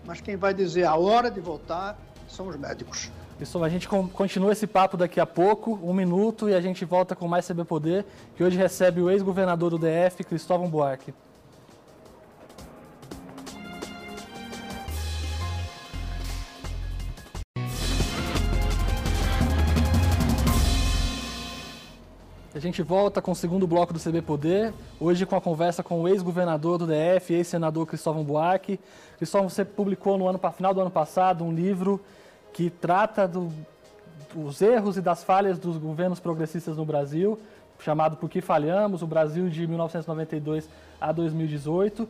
mas 0.06 0.20
quem 0.20 0.36
vai 0.36 0.54
dizer 0.54 0.84
a 0.84 0.94
hora 0.94 1.30
de 1.30 1.40
voltar 1.40 1.98
são 2.34 2.48
os 2.48 2.56
médicos. 2.56 3.10
Pessoal, 3.38 3.64
a 3.64 3.68
gente 3.68 3.88
continua 3.88 4.52
esse 4.52 4.66
papo 4.66 4.96
daqui 4.96 5.20
a 5.20 5.26
pouco, 5.26 5.78
um 5.82 5.92
minuto, 5.92 6.48
e 6.48 6.54
a 6.54 6.60
gente 6.60 6.84
volta 6.84 7.14
com 7.14 7.28
mais 7.28 7.46
CB 7.46 7.64
Poder, 7.64 8.04
que 8.36 8.44
hoje 8.44 8.56
recebe 8.56 9.00
o 9.00 9.10
ex-governador 9.10 9.70
do 9.70 9.78
DF, 9.78 10.24
Cristóvão 10.24 10.68
Buarque. 10.68 11.14
A 22.54 22.60
gente 22.60 22.82
volta 22.82 23.20
com 23.20 23.32
o 23.32 23.34
segundo 23.34 23.66
bloco 23.66 23.92
do 23.92 23.98
CB 23.98 24.22
Poder, 24.22 24.72
hoje 25.00 25.26
com 25.26 25.34
a 25.34 25.40
conversa 25.40 25.82
com 25.82 26.02
o 26.02 26.08
ex-governador 26.08 26.78
do 26.78 26.86
DF, 26.86 27.34
ex-senador 27.34 27.84
Cristóvão 27.84 28.22
Buarque. 28.22 28.78
Cristóvão, 29.18 29.48
você 29.48 29.64
publicou 29.64 30.16
no 30.16 30.28
ano, 30.28 30.40
final 30.56 30.72
do 30.72 30.80
ano 30.80 30.90
passado 30.90 31.44
um 31.44 31.52
livro 31.52 32.00
que 32.54 32.70
trata 32.70 33.26
do, 33.26 33.52
dos 34.32 34.62
erros 34.62 34.96
e 34.96 35.02
das 35.02 35.24
falhas 35.24 35.58
dos 35.58 35.76
governos 35.76 36.20
progressistas 36.20 36.76
no 36.76 36.84
Brasil, 36.84 37.36
chamado 37.80 38.16
Por 38.16 38.30
que 38.30 38.40
Falhamos, 38.40 39.02
o 39.02 39.06
Brasil 39.08 39.50
de 39.50 39.66
1992 39.66 40.68
a 41.00 41.10
2018. 41.10 42.08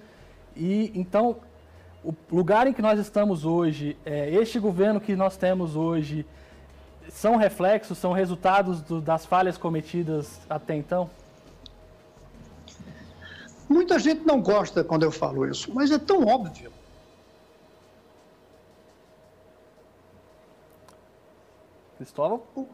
E 0.54 0.92
então, 0.94 1.36
o 2.04 2.14
lugar 2.30 2.66
em 2.66 2.74
que 2.74 2.82
nós 2.82 3.00
estamos 3.00 3.46
hoje, 3.46 3.96
é, 4.04 4.30
este 4.34 4.60
governo 4.60 5.00
que 5.00 5.16
nós 5.16 5.36
temos 5.38 5.74
hoje, 5.76 6.26
são 7.08 7.36
reflexos, 7.36 7.96
são 7.96 8.12
resultados 8.12 8.82
do, 8.82 9.00
das 9.00 9.24
falhas 9.24 9.56
cometidas 9.56 10.40
até 10.48 10.76
então? 10.76 11.08
Muita 13.66 13.98
gente 13.98 14.26
não 14.26 14.42
gosta 14.42 14.84
quando 14.84 15.04
eu 15.04 15.10
falo 15.10 15.46
isso, 15.46 15.72
mas 15.74 15.90
é 15.90 15.98
tão 15.98 16.26
óbvio. 16.26 16.70
Cristóvão? 22.04 22.42
O 22.54 22.66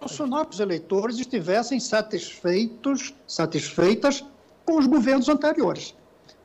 Bolsonaro 0.00 0.48
os 0.48 0.60
eleitores 0.60 1.18
estivessem 1.18 1.80
satisfeitos, 1.80 3.12
satisfeitas 3.26 4.24
com 4.64 4.78
os 4.78 4.86
governos 4.86 5.28
anteriores. 5.28 5.94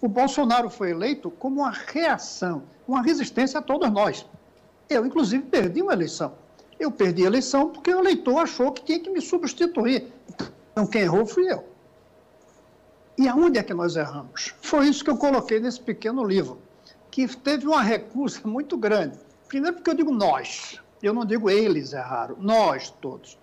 O 0.02 0.08
Bolsonaro 0.08 0.70
foi 0.70 0.90
eleito 0.90 1.30
como 1.30 1.62
uma 1.62 1.70
reação, 1.70 2.64
uma 2.88 3.04
resistência 3.04 3.60
a 3.60 3.62
todos 3.62 3.92
nós. 3.92 4.26
Eu, 4.90 5.06
inclusive, 5.06 5.44
perdi 5.44 5.82
uma 5.82 5.94
eleição. 5.94 6.34
Eu 6.80 6.92
perdi 6.92 7.24
a 7.24 7.28
eleição 7.28 7.70
porque 7.70 7.94
o 7.94 8.00
eleitor 8.00 8.40
achou 8.40 8.72
que 8.72 8.84
tinha 8.84 9.00
que 9.00 9.10
me 9.10 9.22
substituir. 9.22 10.12
Então, 10.72 10.88
quem 10.88 11.04
errou 11.04 11.26
fui 11.26 11.50
eu. 11.50 11.64
E 13.18 13.28
aonde 13.28 13.60
é 13.60 13.64
que 13.64 13.74
nós 13.74 13.96
erramos? 13.96 14.56
Foi 14.62 14.88
isso 14.88 15.04
que 15.04 15.12
eu 15.12 15.18
coloquei 15.18 15.60
nesse 15.60 15.80
pequeno 15.80 16.24
livro, 16.24 16.60
que 17.12 17.28
teve 17.38 17.68
uma 17.68 17.84
recusa 17.84 18.42
muito 18.44 18.76
grande. 18.76 19.20
Primeiro, 19.48 19.76
porque 19.76 19.92
eu 19.92 19.94
digo 19.94 20.12
nós, 20.12 20.82
eu 21.06 21.14
não 21.14 21.26
digo 21.26 21.50
eles 21.50 21.94
erraram, 21.94 22.38
nós 22.40 22.90
todos. 22.90 23.38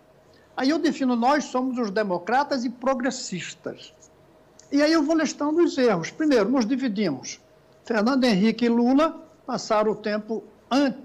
Aí 0.56 0.70
eu 0.70 0.78
defino, 0.78 1.16
nós 1.16 1.44
somos 1.44 1.78
os 1.78 1.90
democratas 1.90 2.64
e 2.64 2.70
progressistas. 2.70 3.92
E 4.70 4.82
aí 4.82 4.92
eu 4.92 5.02
vou 5.02 5.16
listando 5.16 5.62
os 5.62 5.76
erros. 5.76 6.10
Primeiro, 6.10 6.48
nos 6.48 6.66
dividimos. 6.66 7.40
Fernando 7.84 8.24
Henrique 8.24 8.66
e 8.66 8.68
Lula 8.68 9.20
passaram 9.46 9.92
o 9.92 9.96
tempo 9.96 10.44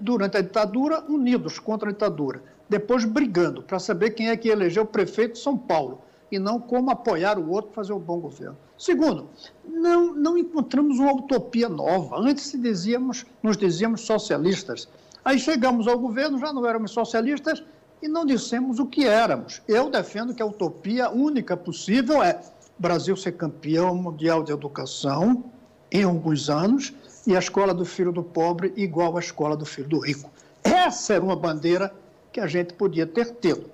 durante 0.00 0.36
a 0.36 0.40
ditadura 0.40 1.02
unidos 1.08 1.58
contra 1.58 1.88
a 1.88 1.92
ditadura, 1.92 2.42
depois 2.68 3.04
brigando 3.04 3.62
para 3.62 3.78
saber 3.78 4.10
quem 4.10 4.28
é 4.28 4.36
que 4.36 4.48
elegeu 4.48 4.84
o 4.84 4.86
prefeito 4.86 5.32
de 5.32 5.40
São 5.40 5.58
Paulo 5.58 6.02
e 6.30 6.38
não 6.38 6.60
como 6.60 6.90
apoiar 6.90 7.38
o 7.38 7.50
outro 7.50 7.72
fazer 7.72 7.92
um 7.92 7.98
bom 7.98 8.18
governo. 8.18 8.56
Segundo, 8.78 9.28
não, 9.64 10.14
não 10.14 10.36
encontramos 10.36 10.98
uma 10.98 11.12
utopia 11.12 11.68
nova. 11.68 12.18
Antes 12.18 12.52
dizíamos, 12.52 13.24
nos 13.42 13.56
dizíamos 13.56 14.02
socialistas. 14.02 14.88
Aí 15.26 15.40
chegamos 15.40 15.88
ao 15.88 15.98
governo, 15.98 16.38
já 16.38 16.52
não 16.52 16.64
éramos 16.64 16.92
socialistas 16.92 17.60
e 18.00 18.06
não 18.06 18.24
dissemos 18.24 18.78
o 18.78 18.86
que 18.86 19.08
éramos. 19.08 19.60
Eu 19.66 19.90
defendo 19.90 20.32
que 20.32 20.40
a 20.40 20.46
utopia 20.46 21.10
única 21.10 21.56
possível 21.56 22.22
é 22.22 22.40
Brasil 22.78 23.16
ser 23.16 23.32
campeão 23.32 23.92
mundial 23.96 24.44
de 24.44 24.52
educação 24.52 25.42
em 25.90 26.04
alguns 26.04 26.48
anos 26.48 26.94
e 27.26 27.34
a 27.34 27.40
escola 27.40 27.74
do 27.74 27.84
filho 27.84 28.12
do 28.12 28.22
pobre 28.22 28.72
igual 28.76 29.16
à 29.16 29.18
escola 29.18 29.56
do 29.56 29.66
filho 29.66 29.88
do 29.88 29.98
rico. 29.98 30.30
Essa 30.62 31.14
era 31.14 31.24
uma 31.24 31.34
bandeira 31.34 31.92
que 32.30 32.38
a 32.38 32.46
gente 32.46 32.74
podia 32.74 33.04
ter 33.04 33.34
tido. 33.40 33.68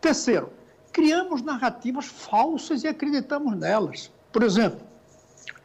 Terceiro, 0.00 0.50
criamos 0.92 1.40
narrativas 1.40 2.06
falsas 2.06 2.82
e 2.82 2.88
acreditamos 2.88 3.56
nelas. 3.56 4.10
Por 4.32 4.42
exemplo, 4.42 4.80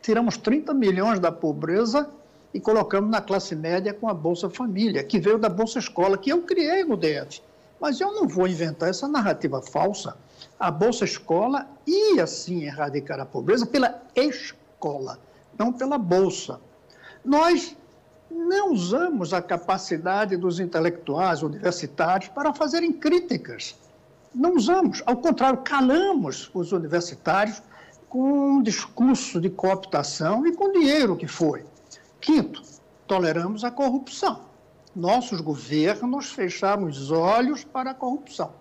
tiramos 0.03 0.37
30 0.37 0.71
milhões 0.71 1.19
da 1.19 1.31
pobreza 1.31 2.07
e 2.53 2.59
colocamos 2.59 3.09
na 3.09 3.21
classe 3.21 3.55
média 3.55 3.93
com 3.93 4.09
a 4.09 4.13
Bolsa 4.13 4.49
Família, 4.49 5.03
que 5.03 5.19
veio 5.19 5.37
da 5.37 5.49
Bolsa 5.49 5.79
Escola, 5.79 6.17
que 6.17 6.31
eu 6.31 6.41
criei 6.41 6.83
no 6.83 6.97
DF. 6.97 7.41
Mas 7.79 7.99
eu 7.99 8.11
não 8.13 8.27
vou 8.27 8.47
inventar 8.47 8.89
essa 8.89 9.07
narrativa 9.07 9.61
falsa 9.61 10.15
a 10.61 10.69
Bolsa 10.69 11.05
Escola 11.05 11.67
ia 11.87 12.27
sim 12.27 12.63
erradicar 12.63 13.19
a 13.19 13.25
pobreza 13.25 13.65
pela 13.65 13.99
escola, 14.15 15.17
não 15.57 15.73
pela 15.73 15.97
Bolsa. 15.97 16.59
Nós 17.25 17.75
não 18.29 18.71
usamos 18.71 19.33
a 19.33 19.41
capacidade 19.41 20.37
dos 20.37 20.59
intelectuais 20.59 21.41
universitários 21.41 22.29
para 22.29 22.53
fazerem 22.53 22.93
críticas. 22.93 23.75
Não 24.35 24.55
usamos, 24.55 25.01
ao 25.07 25.17
contrário, 25.17 25.59
calamos 25.59 26.51
os 26.53 26.71
universitários 26.71 27.61
com 28.07 28.57
um 28.57 28.61
discurso 28.61 29.41
de 29.41 29.49
cooptação 29.49 30.45
e 30.45 30.55
com 30.55 30.71
dinheiro 30.71 31.17
que 31.17 31.27
foi. 31.27 31.65
Quinto, 32.21 32.61
toleramos 33.07 33.63
a 33.63 33.71
corrupção. 33.71 34.41
Nossos 34.95 35.41
governos 35.41 36.31
fecharam 36.31 36.85
os 36.85 37.11
olhos 37.11 37.63
para 37.63 37.91
a 37.91 37.93
corrupção. 37.95 38.53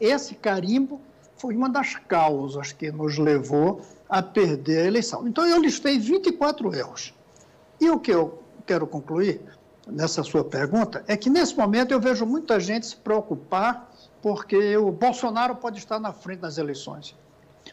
Esse 0.00 0.36
carimbo 0.36 1.00
foi 1.36 1.56
uma 1.56 1.68
das 1.68 1.96
causas 1.96 2.72
que 2.72 2.92
nos 2.92 3.18
levou 3.18 3.82
a 4.08 4.22
perder 4.22 4.82
a 4.82 4.86
eleição. 4.86 5.26
Então, 5.26 5.44
eu 5.44 5.60
listei 5.60 5.98
24 5.98 6.74
erros. 6.74 7.12
E 7.80 7.90
o 7.90 7.98
que 7.98 8.12
eu 8.12 8.42
quero 8.64 8.86
concluir 8.86 9.40
nessa 9.86 10.22
sua 10.22 10.44
pergunta 10.44 11.02
é 11.08 11.16
que, 11.16 11.28
nesse 11.28 11.56
momento, 11.56 11.92
eu 11.92 12.00
vejo 12.00 12.24
muita 12.24 12.60
gente 12.60 12.86
se 12.86 12.96
preocupar 12.96 13.90
porque 14.22 14.76
o 14.76 14.90
Bolsonaro 14.90 15.56
pode 15.56 15.78
estar 15.78 15.98
na 15.98 16.12
frente 16.12 16.40
das 16.40 16.58
eleições. 16.58 17.16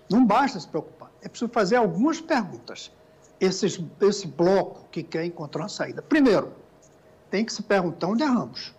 Não 0.09 0.25
basta 0.25 0.59
se 0.59 0.67
preocupar, 0.67 1.11
é 1.21 1.29
preciso 1.29 1.51
fazer 1.51 1.75
algumas 1.75 2.19
perguntas. 2.19 2.91
Esses, 3.39 3.79
esse 4.01 4.27
bloco 4.27 4.87
que 4.91 5.03
quer 5.03 5.25
encontrar 5.25 5.63
uma 5.63 5.69
saída. 5.69 6.01
Primeiro, 6.01 6.53
tem 7.29 7.43
que 7.43 7.51
se 7.51 7.63
perguntar 7.63 8.07
onde 8.07 8.23
erramos. 8.23 8.73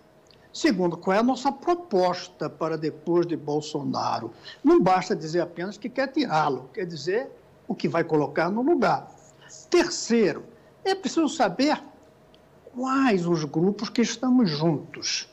Segundo, 0.52 0.96
qual 0.96 1.14
é 1.14 1.20
a 1.20 1.22
nossa 1.22 1.52
proposta 1.52 2.48
para 2.48 2.78
depois 2.78 3.26
de 3.26 3.36
Bolsonaro? 3.36 4.32
Não 4.64 4.80
basta 4.80 5.14
dizer 5.14 5.42
apenas 5.42 5.76
que 5.76 5.90
quer 5.90 6.06
tirá-lo, 6.06 6.70
quer 6.72 6.86
dizer 6.86 7.30
o 7.68 7.74
que 7.74 7.86
vai 7.86 8.02
colocar 8.02 8.48
no 8.48 8.62
lugar. 8.62 9.12
Terceiro, 9.68 10.44
é 10.82 10.94
preciso 10.94 11.28
saber 11.28 11.78
quais 12.74 13.26
os 13.26 13.44
grupos 13.44 13.90
que 13.90 14.00
estamos 14.00 14.48
juntos. 14.48 15.28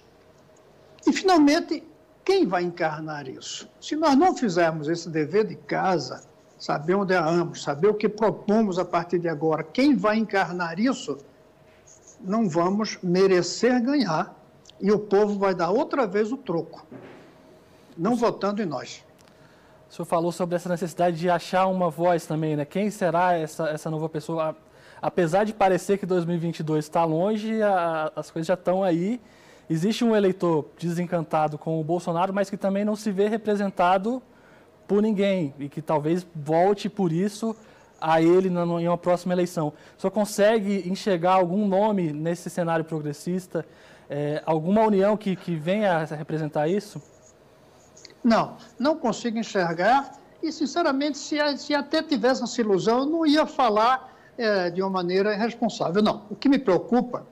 E, 1.07 1.13
finalmente, 1.13 1.83
quem 2.25 2.45
vai 2.45 2.63
encarnar 2.63 3.27
isso? 3.27 3.69
Se 3.79 3.95
nós 3.95 4.17
não 4.17 4.35
fizermos 4.35 4.87
esse 4.89 5.09
dever 5.09 5.45
de 5.45 5.55
casa, 5.55 6.23
saber 6.63 6.95
onde 6.95 7.13
erramos, 7.13 7.61
saber 7.61 7.89
o 7.89 7.93
que 7.93 8.07
propomos 8.07 8.79
a 8.79 8.85
partir 8.85 9.19
de 9.19 9.27
agora, 9.27 9.65
quem 9.65 9.97
vai 9.97 10.15
encarnar 10.15 10.79
isso, 10.79 11.17
não 12.21 12.47
vamos 12.47 12.97
merecer 13.03 13.83
ganhar 13.83 14.33
e 14.79 14.89
o 14.89 14.97
povo 14.97 15.37
vai 15.37 15.53
dar 15.53 15.71
outra 15.71 16.07
vez 16.07 16.31
o 16.31 16.37
troco, 16.37 16.87
não 17.97 18.15
votando 18.15 18.61
em 18.61 18.65
nós. 18.65 19.03
O 19.89 19.93
senhor 19.93 20.05
falou 20.05 20.31
sobre 20.31 20.55
essa 20.55 20.69
necessidade 20.69 21.17
de 21.17 21.29
achar 21.29 21.67
uma 21.67 21.89
voz 21.89 22.25
também, 22.25 22.55
né? 22.55 22.63
Quem 22.63 22.89
será 22.89 23.33
essa, 23.33 23.67
essa 23.67 23.91
nova 23.91 24.07
pessoa? 24.07 24.55
Apesar 25.01 25.43
de 25.43 25.53
parecer 25.53 25.97
que 25.97 26.05
2022 26.05 26.85
está 26.85 27.03
longe, 27.03 27.61
a, 27.61 28.09
as 28.15 28.31
coisas 28.31 28.47
já 28.47 28.53
estão 28.53 28.85
aí. 28.85 29.19
Existe 29.69 30.05
um 30.05 30.15
eleitor 30.15 30.65
desencantado 30.79 31.57
com 31.57 31.77
o 31.81 31.83
Bolsonaro, 31.83 32.33
mas 32.33 32.49
que 32.49 32.55
também 32.55 32.85
não 32.85 32.95
se 32.95 33.11
vê 33.11 33.27
representado 33.27 34.23
por 34.87 35.01
ninguém 35.01 35.53
e 35.59 35.69
que 35.69 35.81
talvez 35.81 36.25
volte 36.35 36.89
por 36.89 37.11
isso 37.11 37.55
a 37.99 38.21
ele 38.21 38.49
em 38.49 38.87
uma 38.87 38.97
próxima 38.97 39.33
eleição. 39.33 39.71
Senhor 39.97 40.11
consegue 40.11 40.87
enxergar 40.89 41.33
algum 41.33 41.67
nome 41.67 42.11
nesse 42.11 42.49
cenário 42.49 42.83
progressista 42.83 43.65
é, 44.09 44.43
alguma 44.45 44.81
união 44.83 45.15
que, 45.17 45.35
que 45.35 45.55
venha 45.55 45.93
a 45.93 46.03
representar 46.03 46.67
isso? 46.67 47.01
Não, 48.23 48.57
não 48.77 48.95
consigo 48.95 49.37
enxergar. 49.37 50.11
E, 50.41 50.51
sinceramente, 50.51 51.17
se, 51.17 51.37
se 51.57 51.73
até 51.73 52.03
tivesse 52.03 52.43
essa 52.43 52.61
ilusão, 52.61 52.99
eu 52.99 53.05
não 53.05 53.25
ia 53.25 53.45
falar 53.45 54.13
é, 54.37 54.69
de 54.69 54.81
uma 54.81 54.89
maneira 54.89 55.33
irresponsável. 55.33 56.01
Não. 56.01 56.27
O 56.29 56.35
que 56.35 56.49
me 56.49 56.59
preocupa 56.59 57.25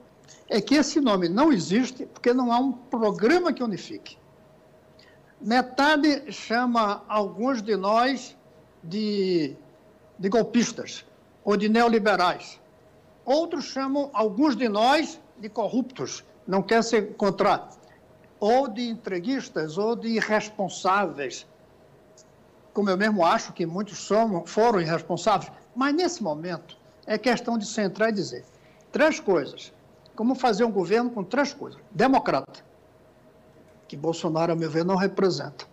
é 0.48 0.60
que 0.60 0.74
esse 0.74 1.00
nome 1.00 1.28
não 1.28 1.52
existe 1.52 2.06
porque 2.06 2.32
não 2.32 2.52
há 2.52 2.58
um 2.58 2.72
programa 2.72 3.52
que 3.52 3.62
unifique. 3.62 4.16
Metade 5.42 6.30
chama 6.30 7.02
alguns 7.08 7.60
de 7.60 7.76
nós 7.76 8.36
de, 8.82 9.56
de 10.16 10.28
golpistas 10.28 11.04
ou 11.44 11.56
de 11.56 11.68
neoliberais. 11.68 12.60
Outros 13.24 13.64
chamam 13.64 14.08
alguns 14.12 14.54
de 14.54 14.68
nós 14.68 15.20
de 15.38 15.48
corruptos 15.48 16.24
não 16.46 16.62
quer 16.62 16.84
se 16.84 16.98
encontrar 16.98 17.70
ou 18.38 18.68
de 18.68 18.88
entreguistas 18.88 19.78
ou 19.78 19.96
de 19.96 20.08
irresponsáveis, 20.08 21.46
como 22.72 22.90
eu 22.90 22.96
mesmo 22.96 23.24
acho 23.24 23.52
que 23.52 23.66
muitos 23.66 24.08
foram 24.46 24.80
irresponsáveis. 24.80 25.50
Mas 25.74 25.94
nesse 25.94 26.22
momento 26.22 26.76
é 27.04 27.18
questão 27.18 27.58
de 27.58 27.66
centrar 27.66 28.10
e 28.10 28.12
dizer 28.12 28.44
três 28.92 29.18
coisas. 29.18 29.72
Como 30.14 30.34
fazer 30.34 30.64
um 30.64 30.70
governo 30.70 31.10
com 31.10 31.24
três 31.24 31.52
coisas: 31.52 31.80
democrata, 31.90 32.64
que 33.92 33.96
Bolsonaro, 33.98 34.54
a 34.54 34.56
meu 34.56 34.70
ver, 34.70 34.86
não 34.86 34.96
representa, 34.96 35.66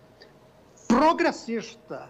progressista, 0.89 2.09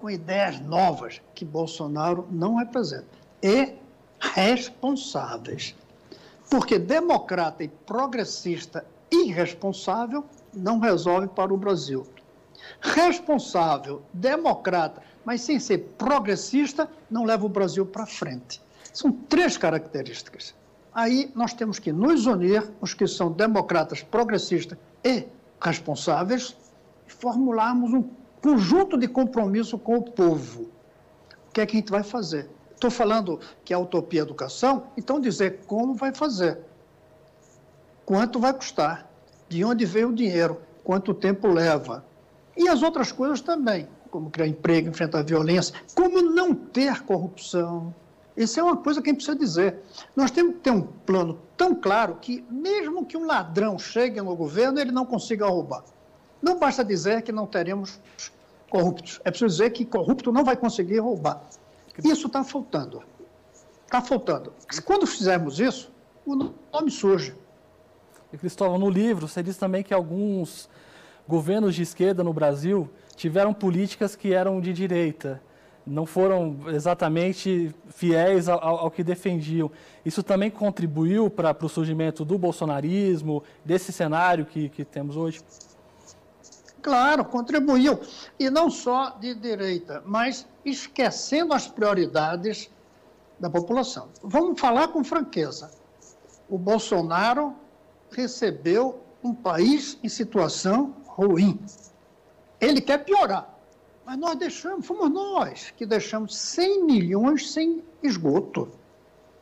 com 0.00 0.08
ideias 0.08 0.58
novas, 0.58 1.20
que 1.34 1.44
Bolsonaro 1.44 2.26
não 2.30 2.54
representa, 2.54 3.04
e 3.42 3.74
responsáveis. 4.18 5.74
Porque 6.48 6.78
democrata 6.78 7.62
e 7.62 7.68
progressista 7.68 8.86
irresponsável 9.12 10.24
não 10.54 10.78
resolve 10.78 11.28
para 11.28 11.52
o 11.52 11.58
Brasil. 11.58 12.06
Responsável, 12.80 14.00
democrata, 14.14 15.02
mas 15.26 15.42
sem 15.42 15.60
ser 15.60 15.94
progressista, 15.98 16.88
não 17.10 17.26
leva 17.26 17.44
o 17.44 17.50
Brasil 17.50 17.84
para 17.84 18.06
frente. 18.06 18.62
São 18.94 19.12
três 19.12 19.58
características. 19.58 20.54
Aí 20.94 21.30
nós 21.34 21.52
temos 21.52 21.78
que 21.78 21.92
nos 21.92 22.24
unir, 22.24 22.66
os 22.80 22.94
que 22.94 23.06
são 23.06 23.30
democratas, 23.30 24.02
progressistas 24.02 24.78
e 25.04 25.26
responsáveis, 25.60 26.56
formularmos 27.06 27.92
um 27.92 28.08
conjunto 28.40 28.96
de 28.96 29.06
compromisso 29.06 29.78
com 29.78 29.96
o 29.96 30.02
povo. 30.02 30.62
O 31.48 31.52
que 31.52 31.60
é 31.60 31.66
que 31.66 31.76
a 31.76 31.80
gente 31.80 31.90
vai 31.90 32.02
fazer? 32.02 32.48
Estou 32.72 32.90
falando 32.90 33.38
que 33.64 33.74
é 33.74 33.76
utopia 33.76 34.22
educação, 34.22 34.84
então 34.96 35.20
dizer 35.20 35.60
como 35.66 35.94
vai 35.94 36.14
fazer, 36.14 36.58
quanto 38.06 38.38
vai 38.40 38.54
custar, 38.54 39.06
de 39.48 39.62
onde 39.64 39.84
veio 39.84 40.08
o 40.08 40.14
dinheiro, 40.14 40.60
quanto 40.82 41.12
tempo 41.12 41.48
leva. 41.48 42.04
E 42.56 42.68
as 42.68 42.82
outras 42.82 43.12
coisas 43.12 43.40
também, 43.40 43.86
como 44.10 44.30
criar 44.30 44.46
emprego, 44.46 44.88
enfrentar 44.88 45.18
a 45.18 45.22
violência, 45.22 45.74
como 45.94 46.22
não 46.22 46.54
ter 46.54 47.02
corrupção. 47.02 47.94
Isso 48.36 48.58
é 48.58 48.62
uma 48.62 48.76
coisa 48.76 49.02
que 49.02 49.10
a 49.10 49.12
gente 49.12 49.24
precisa 49.24 49.38
dizer. 49.38 49.80
Nós 50.16 50.30
temos 50.30 50.54
que 50.54 50.60
ter 50.60 50.70
um 50.70 50.82
plano 50.82 51.38
tão 51.60 51.74
claro 51.74 52.16
que, 52.18 52.42
mesmo 52.50 53.04
que 53.04 53.18
um 53.18 53.26
ladrão 53.26 53.78
chegue 53.78 54.18
no 54.22 54.34
governo, 54.34 54.80
ele 54.80 54.90
não 54.90 55.04
consiga 55.04 55.46
roubar. 55.46 55.84
Não 56.40 56.58
basta 56.58 56.82
dizer 56.82 57.20
que 57.20 57.30
não 57.30 57.46
teremos 57.46 58.00
corruptos. 58.70 59.20
É 59.26 59.30
preciso 59.30 59.50
dizer 59.50 59.68
que 59.68 59.84
corrupto 59.84 60.32
não 60.32 60.42
vai 60.42 60.56
conseguir 60.56 61.00
roubar. 61.00 61.42
Isso 62.02 62.28
está 62.28 62.42
faltando. 62.42 63.02
Está 63.84 64.00
faltando. 64.00 64.54
Quando 64.86 65.06
fizermos 65.06 65.60
isso, 65.60 65.92
o 66.24 66.34
nome 66.34 66.90
surge. 66.90 67.34
E 68.32 68.38
Cristóvão, 68.38 68.78
no 68.78 68.88
livro 68.88 69.28
você 69.28 69.42
diz 69.42 69.58
também 69.58 69.82
que 69.82 69.92
alguns 69.92 70.66
governos 71.28 71.74
de 71.74 71.82
esquerda 71.82 72.24
no 72.24 72.32
Brasil 72.32 72.88
tiveram 73.16 73.52
políticas 73.52 74.16
que 74.16 74.32
eram 74.32 74.62
de 74.62 74.72
direita, 74.72 75.42
não 75.86 76.06
foram 76.06 76.56
exatamente 76.68 77.74
fiéis 77.88 78.48
ao, 78.48 78.62
ao 78.62 78.90
que 78.90 79.02
defendiam. 79.02 79.70
Isso 80.04 80.22
também 80.22 80.50
contribuiu 80.50 81.28
para 81.30 81.56
o 81.60 81.68
surgimento 81.68 82.24
do 82.24 82.38
bolsonarismo, 82.38 83.42
desse 83.64 83.92
cenário 83.92 84.46
que, 84.46 84.68
que 84.68 84.84
temos 84.84 85.16
hoje? 85.16 85.40
Claro, 86.82 87.24
contribuiu. 87.24 88.00
E 88.38 88.48
não 88.48 88.70
só 88.70 89.10
de 89.10 89.34
direita, 89.34 90.02
mas 90.06 90.46
esquecendo 90.64 91.52
as 91.52 91.66
prioridades 91.66 92.70
da 93.38 93.50
população. 93.50 94.08
Vamos 94.22 94.60
falar 94.60 94.88
com 94.88 95.02
franqueza. 95.02 95.70
O 96.48 96.58
Bolsonaro 96.58 97.54
recebeu 98.10 99.02
um 99.22 99.34
país 99.34 99.98
em 100.02 100.08
situação 100.08 100.94
ruim. 101.06 101.58
Ele 102.60 102.80
quer 102.80 103.04
piorar. 103.04 103.49
Mas 104.10 104.18
nós 104.18 104.36
deixamos, 104.36 104.84
fomos 104.84 105.08
nós 105.08 105.72
que 105.76 105.86
deixamos 105.86 106.36
100 106.36 106.84
milhões 106.84 107.52
sem 107.52 107.80
esgoto. 108.02 108.68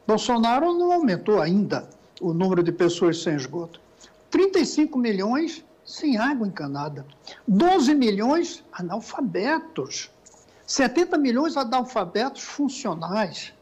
Bolsonaro 0.06 0.74
não 0.74 0.92
aumentou 0.92 1.40
ainda 1.40 1.88
o 2.20 2.34
número 2.34 2.62
de 2.62 2.70
pessoas 2.70 3.22
sem 3.22 3.34
esgoto. 3.34 3.80
35 4.30 4.98
milhões 4.98 5.64
sem 5.86 6.18
água 6.18 6.46
encanada. 6.46 7.06
12 7.46 7.94
milhões 7.94 8.62
analfabetos. 8.70 10.10
70 10.66 11.16
milhões 11.16 11.56
analfabetos 11.56 12.42
funcionais. 12.42 13.54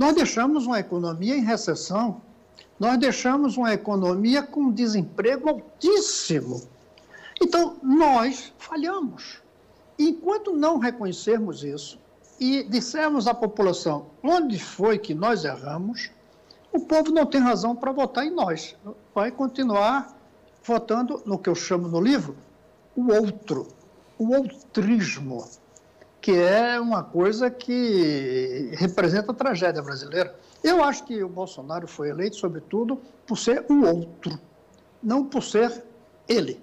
Nós 0.00 0.16
deixamos 0.16 0.66
uma 0.66 0.80
economia 0.80 1.36
em 1.36 1.44
recessão. 1.44 2.20
Nós 2.76 2.98
deixamos 2.98 3.56
uma 3.56 3.72
economia 3.72 4.42
com 4.42 4.72
desemprego 4.72 5.48
altíssimo. 5.48 6.60
Então, 7.40 7.76
nós 7.84 8.52
falhamos. 8.58 9.46
Enquanto 9.98 10.52
não 10.52 10.78
reconhecermos 10.78 11.64
isso 11.64 11.98
e 12.38 12.62
dissermos 12.62 13.26
à 13.26 13.34
população 13.34 14.06
onde 14.22 14.58
foi 14.58 14.98
que 14.98 15.12
nós 15.12 15.44
erramos, 15.44 16.10
o 16.72 16.80
povo 16.80 17.10
não 17.10 17.26
tem 17.26 17.40
razão 17.40 17.74
para 17.74 17.90
votar 17.90 18.24
em 18.24 18.30
nós. 18.30 18.76
Vai 19.14 19.30
continuar 19.30 20.16
votando 20.62 21.22
no 21.24 21.38
que 21.38 21.48
eu 21.48 21.54
chamo 21.54 21.88
no 21.88 22.00
livro 22.00 22.36
o 22.94 23.12
outro, 23.12 23.68
o 24.18 24.34
outrismo, 24.34 25.48
que 26.20 26.32
é 26.32 26.78
uma 26.78 27.02
coisa 27.02 27.50
que 27.50 28.70
representa 28.74 29.32
a 29.32 29.34
tragédia 29.34 29.82
brasileira. 29.82 30.34
Eu 30.62 30.82
acho 30.82 31.04
que 31.04 31.22
o 31.22 31.28
Bolsonaro 31.28 31.86
foi 31.88 32.10
eleito, 32.10 32.36
sobretudo, 32.36 33.00
por 33.26 33.38
ser 33.38 33.64
o 33.68 33.84
outro, 33.84 34.38
não 35.02 35.24
por 35.24 35.42
ser 35.42 35.84
ele. 36.28 36.60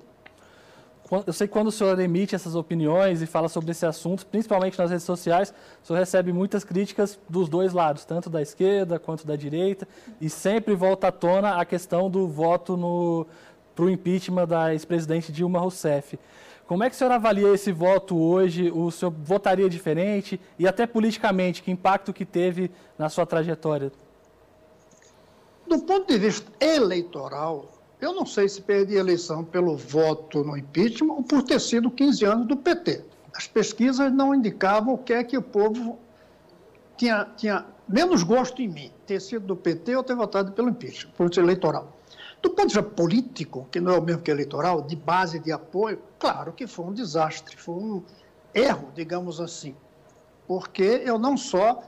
Eu 1.11 1.33
sei 1.33 1.47
que 1.47 1.53
quando 1.53 1.67
o 1.67 1.71
senhor 1.71 1.99
emite 1.99 2.33
essas 2.33 2.55
opiniões 2.55 3.21
e 3.21 3.27
fala 3.27 3.47
sobre 3.47 3.69
esse 3.71 3.85
assunto, 3.85 4.25
principalmente 4.25 4.79
nas 4.79 4.89
redes 4.89 5.05
sociais, 5.05 5.53
o 5.83 5.85
senhor 5.85 5.99
recebe 5.99 6.33
muitas 6.33 6.63
críticas 6.63 7.19
dos 7.29 7.47
dois 7.47 7.73
lados, 7.73 8.05
tanto 8.05 8.27
da 8.27 8.41
esquerda 8.41 8.97
quanto 8.97 9.25
da 9.25 9.35
direita, 9.35 9.87
e 10.19 10.31
sempre 10.31 10.73
volta 10.73 11.09
à 11.09 11.11
tona 11.11 11.61
a 11.61 11.65
questão 11.65 12.09
do 12.09 12.27
voto 12.27 13.27
para 13.75 13.85
o 13.85 13.89
impeachment 13.89 14.47
da 14.47 14.73
ex-presidente 14.73 15.31
Dilma 15.31 15.59
Rousseff. 15.59 16.17
Como 16.65 16.83
é 16.83 16.89
que 16.89 16.95
o 16.95 16.97
senhor 16.97 17.11
avalia 17.11 17.53
esse 17.53 17.71
voto 17.71 18.17
hoje? 18.17 18.71
O 18.71 18.89
senhor 18.89 19.11
votaria 19.11 19.69
diferente? 19.69 20.41
E 20.57 20.67
até 20.67 20.87
politicamente, 20.87 21.61
que 21.61 21.69
impacto 21.69 22.11
que 22.11 22.25
teve 22.25 22.71
na 22.97 23.09
sua 23.09 23.27
trajetória? 23.27 23.91
Do 25.67 25.77
ponto 25.79 26.07
de 26.07 26.17
vista 26.17 26.51
eleitoral, 26.59 27.69
eu 28.01 28.13
não 28.13 28.25
sei 28.25 28.47
se 28.49 28.61
perdi 28.61 28.97
a 28.97 28.99
eleição 28.99 29.43
pelo 29.43 29.75
voto 29.77 30.43
no 30.43 30.57
impeachment 30.57 31.13
ou 31.13 31.23
por 31.23 31.43
ter 31.43 31.59
sido 31.59 31.89
15 31.89 32.25
anos 32.25 32.47
do 32.47 32.57
PT. 32.57 33.03
As 33.33 33.47
pesquisas 33.47 34.11
não 34.11 34.33
indicavam 34.33 34.93
o 34.93 34.97
que 34.97 35.13
é 35.13 35.23
que 35.23 35.37
o 35.37 35.41
povo 35.41 35.97
tinha, 36.97 37.27
tinha 37.37 37.65
menos 37.87 38.23
gosto 38.23 38.61
em 38.61 38.67
mim, 38.67 38.91
ter 39.05 39.19
sido 39.19 39.45
do 39.45 39.55
PT 39.55 39.95
ou 39.95 40.03
ter 40.03 40.15
votado 40.15 40.51
pelo 40.51 40.69
impeachment, 40.69 41.11
por 41.17 41.33
ser 41.33 41.41
eleitoral. 41.41 41.93
Do 42.41 42.49
ponto 42.49 42.67
de 42.67 42.75
vista 42.75 42.83
político, 42.83 43.67
que 43.71 43.79
não 43.79 43.93
é 43.93 43.97
o 43.97 44.01
mesmo 44.01 44.21
que 44.21 44.29
eleitoral, 44.29 44.81
de 44.81 44.95
base 44.95 45.39
de 45.39 45.51
apoio, 45.51 45.99
claro 46.19 46.53
que 46.53 46.67
foi 46.67 46.85
um 46.85 46.93
desastre, 46.93 47.57
foi 47.57 47.75
um 47.75 48.03
erro, 48.53 48.91
digamos 48.93 49.41
assim. 49.41 49.75
Porque 50.47 51.01
eu 51.03 51.17
não 51.17 51.35
só 51.35 51.81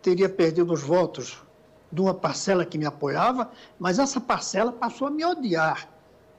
teria 0.00 0.28
perdido 0.28 0.72
os 0.72 0.82
votos 0.82 1.42
de 1.90 2.00
uma 2.00 2.14
parcela 2.14 2.64
que 2.64 2.78
me 2.78 2.86
apoiava, 2.86 3.50
mas 3.78 3.98
essa 3.98 4.20
parcela 4.20 4.72
passou 4.72 5.08
a 5.08 5.10
me 5.10 5.24
odiar. 5.24 5.88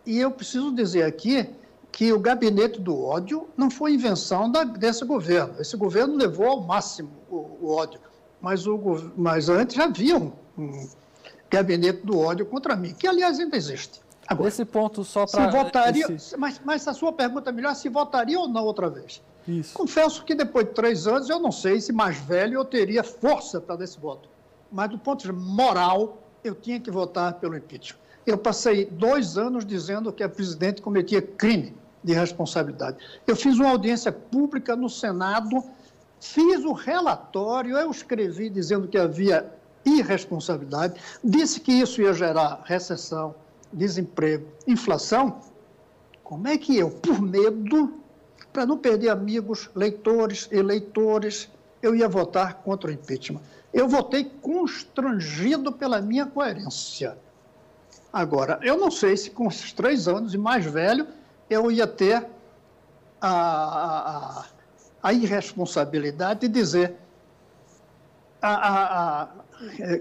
E 0.05 0.19
eu 0.19 0.31
preciso 0.31 0.71
dizer 0.71 1.03
aqui 1.03 1.49
que 1.91 2.13
o 2.13 2.19
gabinete 2.19 2.79
do 2.79 3.01
ódio 3.01 3.47
não 3.57 3.69
foi 3.69 3.93
invenção 3.93 4.51
da, 4.51 4.63
desse 4.63 5.03
governo. 5.03 5.55
Esse 5.59 5.75
governo 5.75 6.15
levou 6.15 6.47
ao 6.47 6.61
máximo 6.61 7.09
o, 7.29 7.57
o 7.61 7.75
ódio. 7.75 7.99
Mas, 8.39 8.67
o, 8.67 9.11
mas 9.17 9.49
antes 9.49 9.75
já 9.75 9.85
havia 9.85 10.17
um, 10.17 10.31
um, 10.57 10.87
gabinete 11.49 12.05
do 12.05 12.19
ódio 12.19 12.45
contra 12.45 12.75
mim, 12.75 12.93
que 12.93 13.07
aliás 13.07 13.39
ainda 13.39 13.57
existe. 13.57 14.01
Agora, 14.27 14.49
Esse 14.49 14.65
ponto 14.65 15.03
só 15.03 15.25
para. 15.25 15.49
votaria. 15.49 16.05
Esse... 16.11 16.37
Mas, 16.37 16.61
mas 16.63 16.87
a 16.87 16.93
sua 16.93 17.13
pergunta 17.13 17.49
é 17.49 17.53
melhor: 17.53 17.73
se 17.73 17.89
votaria 17.89 18.39
ou 18.39 18.47
não 18.47 18.63
outra 18.65 18.89
vez? 18.89 19.21
Isso. 19.47 19.73
Confesso 19.73 20.23
que 20.23 20.35
depois 20.35 20.67
de 20.67 20.73
três 20.73 21.07
anos 21.07 21.29
eu 21.29 21.39
não 21.39 21.51
sei 21.51 21.79
se 21.79 21.93
mais 21.93 22.17
velho 22.17 22.55
eu 22.55 22.65
teria 22.65 23.03
força 23.03 23.61
para 23.61 23.81
esse 23.83 23.97
voto 23.97 24.29
mas 24.71 24.89
do 24.89 24.97
ponto 24.97 25.21
de 25.21 25.31
vista 25.31 25.45
moral, 25.53 26.21
eu 26.43 26.55
tinha 26.55 26.79
que 26.79 26.91
votar 26.91 27.33
pelo 27.35 27.55
impeachment. 27.55 27.99
Eu 28.25 28.37
passei 28.37 28.85
dois 28.85 29.37
anos 29.37 29.65
dizendo 29.65 30.11
que 30.11 30.23
a 30.23 30.29
presidente 30.29 30.81
cometia 30.81 31.21
crime 31.21 31.73
de 32.03 32.13
responsabilidade. 32.13 32.97
Eu 33.25 33.35
fiz 33.35 33.57
uma 33.57 33.69
audiência 33.69 34.11
pública 34.11 34.75
no 34.75 34.89
Senado, 34.89 35.63
fiz 36.19 36.63
o 36.63 36.73
relatório, 36.73 37.77
eu 37.77 37.91
escrevi 37.91 38.49
dizendo 38.49 38.87
que 38.87 38.97
havia 38.97 39.49
irresponsabilidade, 39.85 40.99
disse 41.23 41.59
que 41.59 41.71
isso 41.71 42.01
ia 42.01 42.13
gerar 42.13 42.61
recessão, 42.65 43.33
desemprego, 43.71 44.47
inflação. 44.65 45.39
Como 46.23 46.47
é 46.47 46.57
que 46.57 46.77
eu, 46.77 46.89
por 46.89 47.21
medo, 47.21 47.93
para 48.51 48.65
não 48.65 48.77
perder 48.77 49.09
amigos, 49.09 49.69
leitores, 49.73 50.49
eleitores, 50.51 51.49
eu 51.81 51.95
ia 51.95 52.07
votar 52.07 52.55
contra 52.55 52.89
o 52.89 52.93
impeachment? 52.93 53.41
Eu 53.77 53.87
votei 53.87 54.23
constrangido 54.41 55.71
pela 55.71 56.01
minha 56.01 56.25
coerência. 56.25 57.15
Agora, 58.11 58.59
eu 58.63 58.75
não 58.75 58.89
sei 58.89 59.15
se 59.15 59.29
com 59.29 59.47
esses 59.47 59.71
três 59.71 60.07
anos 60.07 60.33
e 60.33 60.37
mais 60.37 60.65
velho 60.65 61.07
eu 61.47 61.69
ia 61.69 61.85
ter 61.85 62.25
a, 63.21 63.29
a, 63.29 64.45
a 65.03 65.13
irresponsabilidade 65.13 66.39
de 66.39 66.47
dizer 66.47 66.95
a, 68.41 69.21
a, 69.21 69.27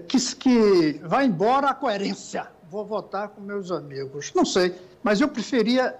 que, 0.07 0.17
que 0.35 0.93
vai 1.03 1.27
embora 1.27 1.69
a 1.69 1.73
coerência. 1.75 2.47
Vou 2.71 2.83
votar 2.83 3.29
com 3.29 3.41
meus 3.41 3.69
amigos. 3.69 4.33
Não 4.35 4.43
sei, 4.43 4.73
mas 5.03 5.21
eu 5.21 5.27
preferia 5.27 5.95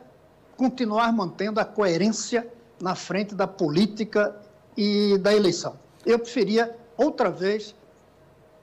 continuar 0.58 1.14
mantendo 1.14 1.60
a 1.60 1.66
coerência 1.66 2.52
na 2.82 2.96
frente 2.96 3.36
da 3.36 3.46
política 3.46 4.36
e 4.76 5.16
da 5.20 5.32
eleição. 5.32 5.78
Eu 6.04 6.18
preferia 6.18 6.76
outra 6.98 7.30
vez 7.30 7.76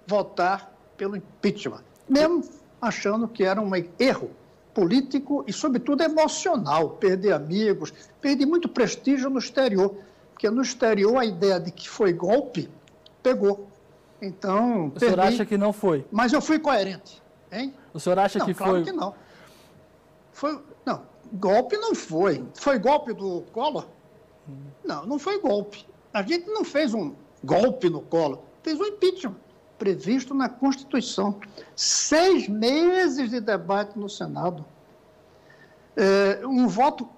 votar 0.07 0.73
pelo 0.97 1.16
impeachment, 1.16 1.83
mesmo 2.09 2.44
achando 2.81 3.27
que 3.27 3.44
era 3.44 3.61
um 3.61 3.70
erro 3.99 4.31
político 4.75 5.44
e, 5.47 5.53
sobretudo, 5.53 6.03
emocional. 6.03 6.90
Perder 6.90 7.33
amigos, 7.33 7.92
perder 8.20 8.44
muito 8.44 8.68
prestígio 8.68 9.31
no 9.31 9.38
exterior, 9.38 9.97
porque 10.33 10.51
no 10.51 10.61
exterior 10.61 11.16
a 11.16 11.25
ideia 11.25 11.61
de 11.61 11.70
que 11.70 11.88
foi 11.88 12.12
golpe 12.12 12.68
pegou. 13.23 13.68
Então, 14.20 14.92
o 14.94 14.99
senhor 14.99 15.20
acha 15.20 15.44
que 15.44 15.57
não 15.57 15.73
foi? 15.73 16.05
Mas 16.11 16.33
eu 16.33 16.40
fui 16.40 16.59
coerente, 16.59 17.23
hein? 17.53 17.75
O 17.92 18.01
senhor 18.01 18.18
acha 18.18 18.38
não, 18.38 18.47
que 18.47 18.55
claro 18.55 18.73
foi? 18.75 18.85
que 18.85 18.92
não. 18.92 19.14
Foi, 20.33 20.61
não, 20.85 21.03
golpe 21.33 21.77
não 21.77 21.94
foi. 21.94 22.44
Foi 22.55 22.79
golpe 22.79 23.12
do 23.12 23.42
Collor? 23.53 23.87
Hum. 24.49 24.57
Não, 24.85 25.07
não 25.07 25.18
foi 25.18 25.40
golpe. 25.40 25.87
A 26.12 26.23
gente 26.23 26.47
não 26.49 26.64
fez 26.64 26.94
um 26.94 27.14
golpe 27.44 27.88
no 27.90 28.00
colo, 28.00 28.44
fez 28.62 28.78
um 28.80 28.85
impeachment 28.85 29.37
previsto 29.78 30.35
na 30.35 30.48
Constituição. 30.48 31.38
Seis 31.76 32.48
meses 32.48 33.30
de 33.30 33.40
debate 33.40 33.98
no 33.98 34.09
Senado. 34.09 34.64
É, 35.96 36.46
um 36.46 36.66
voto 36.66 37.09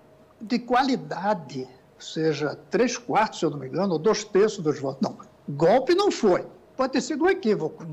de 0.41 0.59
qualidade, 0.59 1.63
ou 1.95 2.01
seja, 2.01 2.59
três 2.71 2.99
quartos, 2.99 3.39
se 3.39 3.45
eu 3.45 3.51
não 3.51 3.59
me 3.59 3.69
engano, 3.69 3.95
ou 3.95 3.99
dois 3.99 4.25
terços 4.25 4.63
dos 4.63 4.81
votos. 4.81 5.01
Não, 5.01 5.17
golpe 5.49 5.95
não 5.95 6.11
foi. 6.11 6.45
Pode 6.77 6.93
ter 6.93 7.01
sido 7.01 7.25
um 7.25 7.29
equívoco. 7.29 7.87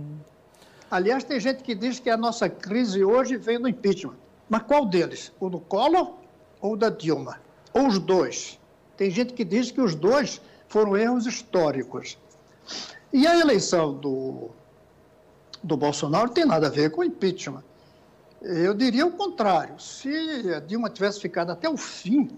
Aliás, 0.92 1.24
tem 1.24 1.40
gente 1.40 1.64
que 1.64 1.74
diz 1.74 2.00
que 2.00 2.10
a 2.10 2.18
nossa 2.18 2.50
crise 2.50 3.04
hoje 3.04 3.38
vem 3.38 3.60
do 3.60 3.68
impeachment. 3.68 4.16
Mas 4.50 4.64
qual 4.64 4.86
deles? 4.86 5.32
O 5.40 5.50
do 5.50 5.60
Collor 5.60 6.14
ou 6.60 6.76
da 6.76 6.90
Dilma? 6.90 7.40
Ou 7.74 7.88
os 7.88 7.98
dois? 7.98 8.60
Tem 8.98 9.10
gente 9.10 9.34
que 9.34 9.44
diz 9.44 9.72
que 9.72 9.82
os 9.82 9.96
dois 9.96 10.42
foram 10.68 10.96
erros 10.98 11.26
históricos. 11.26 12.18
E 13.12 13.28
a 13.28 13.40
eleição 13.40 13.94
do, 13.94 14.50
do 15.64 15.78
Bolsonaro 15.78 16.30
tem 16.30 16.46
nada 16.46 16.68
a 16.68 16.70
ver 16.70 16.92
com 16.92 17.04
impeachment. 17.04 17.64
Eu 18.42 18.74
diria 18.74 19.06
o 19.06 19.12
contrário. 19.12 19.80
Se 19.80 20.60
Dilma 20.68 20.90
tivesse 20.90 21.20
ficado 21.20 21.52
até 21.52 21.70
o 21.70 21.78
fim, 21.78 22.30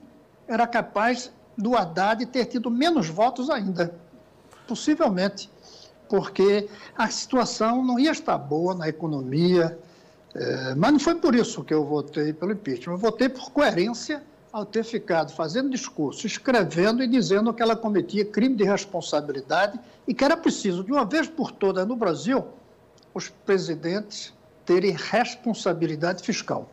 era 0.47 0.67
capaz 0.67 1.31
do 1.57 1.75
Haddad 1.75 2.25
ter 2.27 2.45
tido 2.45 2.69
menos 2.69 3.07
votos 3.07 3.49
ainda. 3.49 3.95
Possivelmente. 4.67 5.49
Porque 6.07 6.69
a 6.95 7.07
situação 7.07 7.83
não 7.83 7.97
ia 7.97 8.11
estar 8.11 8.37
boa 8.37 8.75
na 8.75 8.87
economia. 8.87 9.79
É, 10.35 10.75
mas 10.75 10.91
não 10.91 10.99
foi 10.99 11.15
por 11.15 11.33
isso 11.33 11.63
que 11.63 11.73
eu 11.73 11.83
votei 11.83 12.33
pelo 12.33 12.51
impeachment. 12.51 12.93
Eu 12.93 12.99
votei 12.99 13.29
por 13.29 13.49
coerência 13.51 14.21
ao 14.55 14.65
ter 14.65 14.85
ficado 14.85 15.33
fazendo 15.33 15.69
discurso, 15.69 16.25
escrevendo 16.25 17.03
e 17.03 17.07
dizendo 17.07 17.53
que 17.53 17.61
ela 17.61 17.75
cometia 17.75 18.23
crime 18.23 18.55
de 18.55 18.63
responsabilidade 18.63 19.77
e 20.07 20.13
que 20.13 20.23
era 20.23 20.37
preciso, 20.37 20.81
de 20.81 20.93
uma 20.93 21.03
vez 21.03 21.27
por 21.27 21.51
todas 21.51 21.85
no 21.85 21.93
Brasil, 21.93 22.41
os 23.13 23.27
presidentes 23.27 24.33
terem 24.65 24.91
responsabilidade 24.91 26.23
fiscal. 26.23 26.69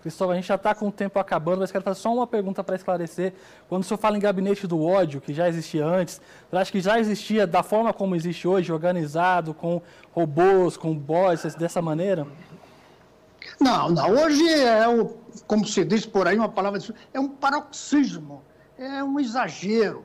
Cristóvão, 0.00 0.32
a 0.32 0.36
gente 0.36 0.46
já 0.46 0.54
está 0.54 0.74
com 0.74 0.88
o 0.88 0.92
tempo 0.92 1.18
acabando, 1.18 1.58
mas 1.58 1.70
quero 1.70 1.84
fazer 1.84 2.00
só 2.00 2.14
uma 2.14 2.26
pergunta 2.26 2.64
para 2.64 2.74
esclarecer. 2.74 3.34
Quando 3.68 3.82
o 3.82 3.84
senhor 3.84 3.98
fala 3.98 4.16
em 4.16 4.20
gabinete 4.20 4.66
do 4.66 4.82
ódio, 4.82 5.20
que 5.20 5.34
já 5.34 5.46
existia 5.46 5.84
antes, 5.84 6.22
você 6.48 6.56
acha 6.56 6.72
que 6.72 6.80
já 6.80 6.98
existia 6.98 7.46
da 7.46 7.62
forma 7.62 7.92
como 7.92 8.16
existe 8.16 8.48
hoje, 8.48 8.72
organizado, 8.72 9.52
com 9.52 9.82
robôs, 10.12 10.78
com 10.78 10.94
boys, 10.94 11.54
dessa 11.54 11.82
maneira? 11.82 12.26
Não, 13.60 13.90
não. 13.90 14.10
Hoje 14.10 14.48
é, 14.48 14.88
o, 14.88 15.16
como 15.46 15.66
se 15.66 15.84
diz 15.84 16.06
por 16.06 16.26
aí, 16.26 16.36
uma 16.36 16.48
palavra, 16.48 16.80
é 17.12 17.20
um 17.20 17.28
paroxismo, 17.28 18.42
é 18.78 19.02
um 19.02 19.18
exagero, 19.18 20.04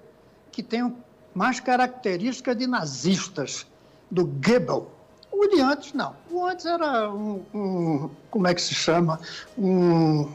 que 0.51 0.61
tem 0.61 0.95
mais 1.33 1.59
características 1.59 2.57
de 2.57 2.67
nazistas, 2.67 3.65
do 4.09 4.25
Goebbels, 4.25 4.85
o 5.31 5.47
de 5.47 5.59
antes, 5.59 5.93
não. 5.93 6.15
O 6.29 6.45
antes 6.45 6.65
era 6.65 7.11
um, 7.11 7.43
um 7.53 8.09
como 8.29 8.47
é 8.47 8.53
que 8.53 8.61
se 8.61 8.75
chama? 8.75 9.19
Um 9.57 10.31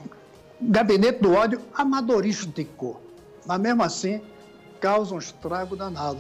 gabinete 0.61 1.23
do 1.23 1.33
ódio 1.33 1.61
amadorístico. 1.73 3.01
Mas 3.47 3.61
mesmo 3.61 3.83
assim, 3.85 4.21
causa 4.81 5.15
um 5.15 5.19
estrago 5.19 5.77
danado. 5.77 6.19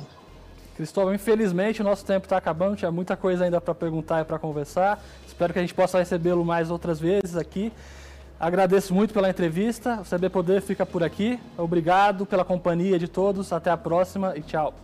Cristóvão, 0.77 1.13
infelizmente 1.13 1.81
o 1.81 1.85
nosso 1.85 2.05
tempo 2.05 2.27
está 2.27 2.37
acabando, 2.37 2.77
tinha 2.77 2.93
muita 2.93 3.17
coisa 3.17 3.45
ainda 3.45 3.61
para 3.61 3.75
perguntar 3.75 4.21
e 4.21 4.25
para 4.25 4.39
conversar. 4.39 5.03
Espero 5.39 5.53
que 5.53 5.61
a 5.61 5.63
gente 5.63 5.73
possa 5.73 6.01
recebê-lo 6.01 6.45
mais 6.45 6.69
outras 6.69 6.99
vezes 6.99 7.37
aqui. 7.37 7.73
Agradeço 8.41 8.93
muito 8.93 9.15
pela 9.15 9.31
entrevista. 9.31 10.01
O 10.01 10.05
CB 10.05 10.31
Poder 10.31 10.61
fica 10.61 10.85
por 10.85 11.05
aqui. 11.05 11.39
Obrigado 11.57 12.27
pela 12.27 12.45
companhia 12.45 12.99
de 12.99 13.07
todos. 13.07 13.53
Até 13.53 13.71
a 13.71 13.77
próxima 13.77 14.37
e 14.37 14.43
tchau. 14.43 14.75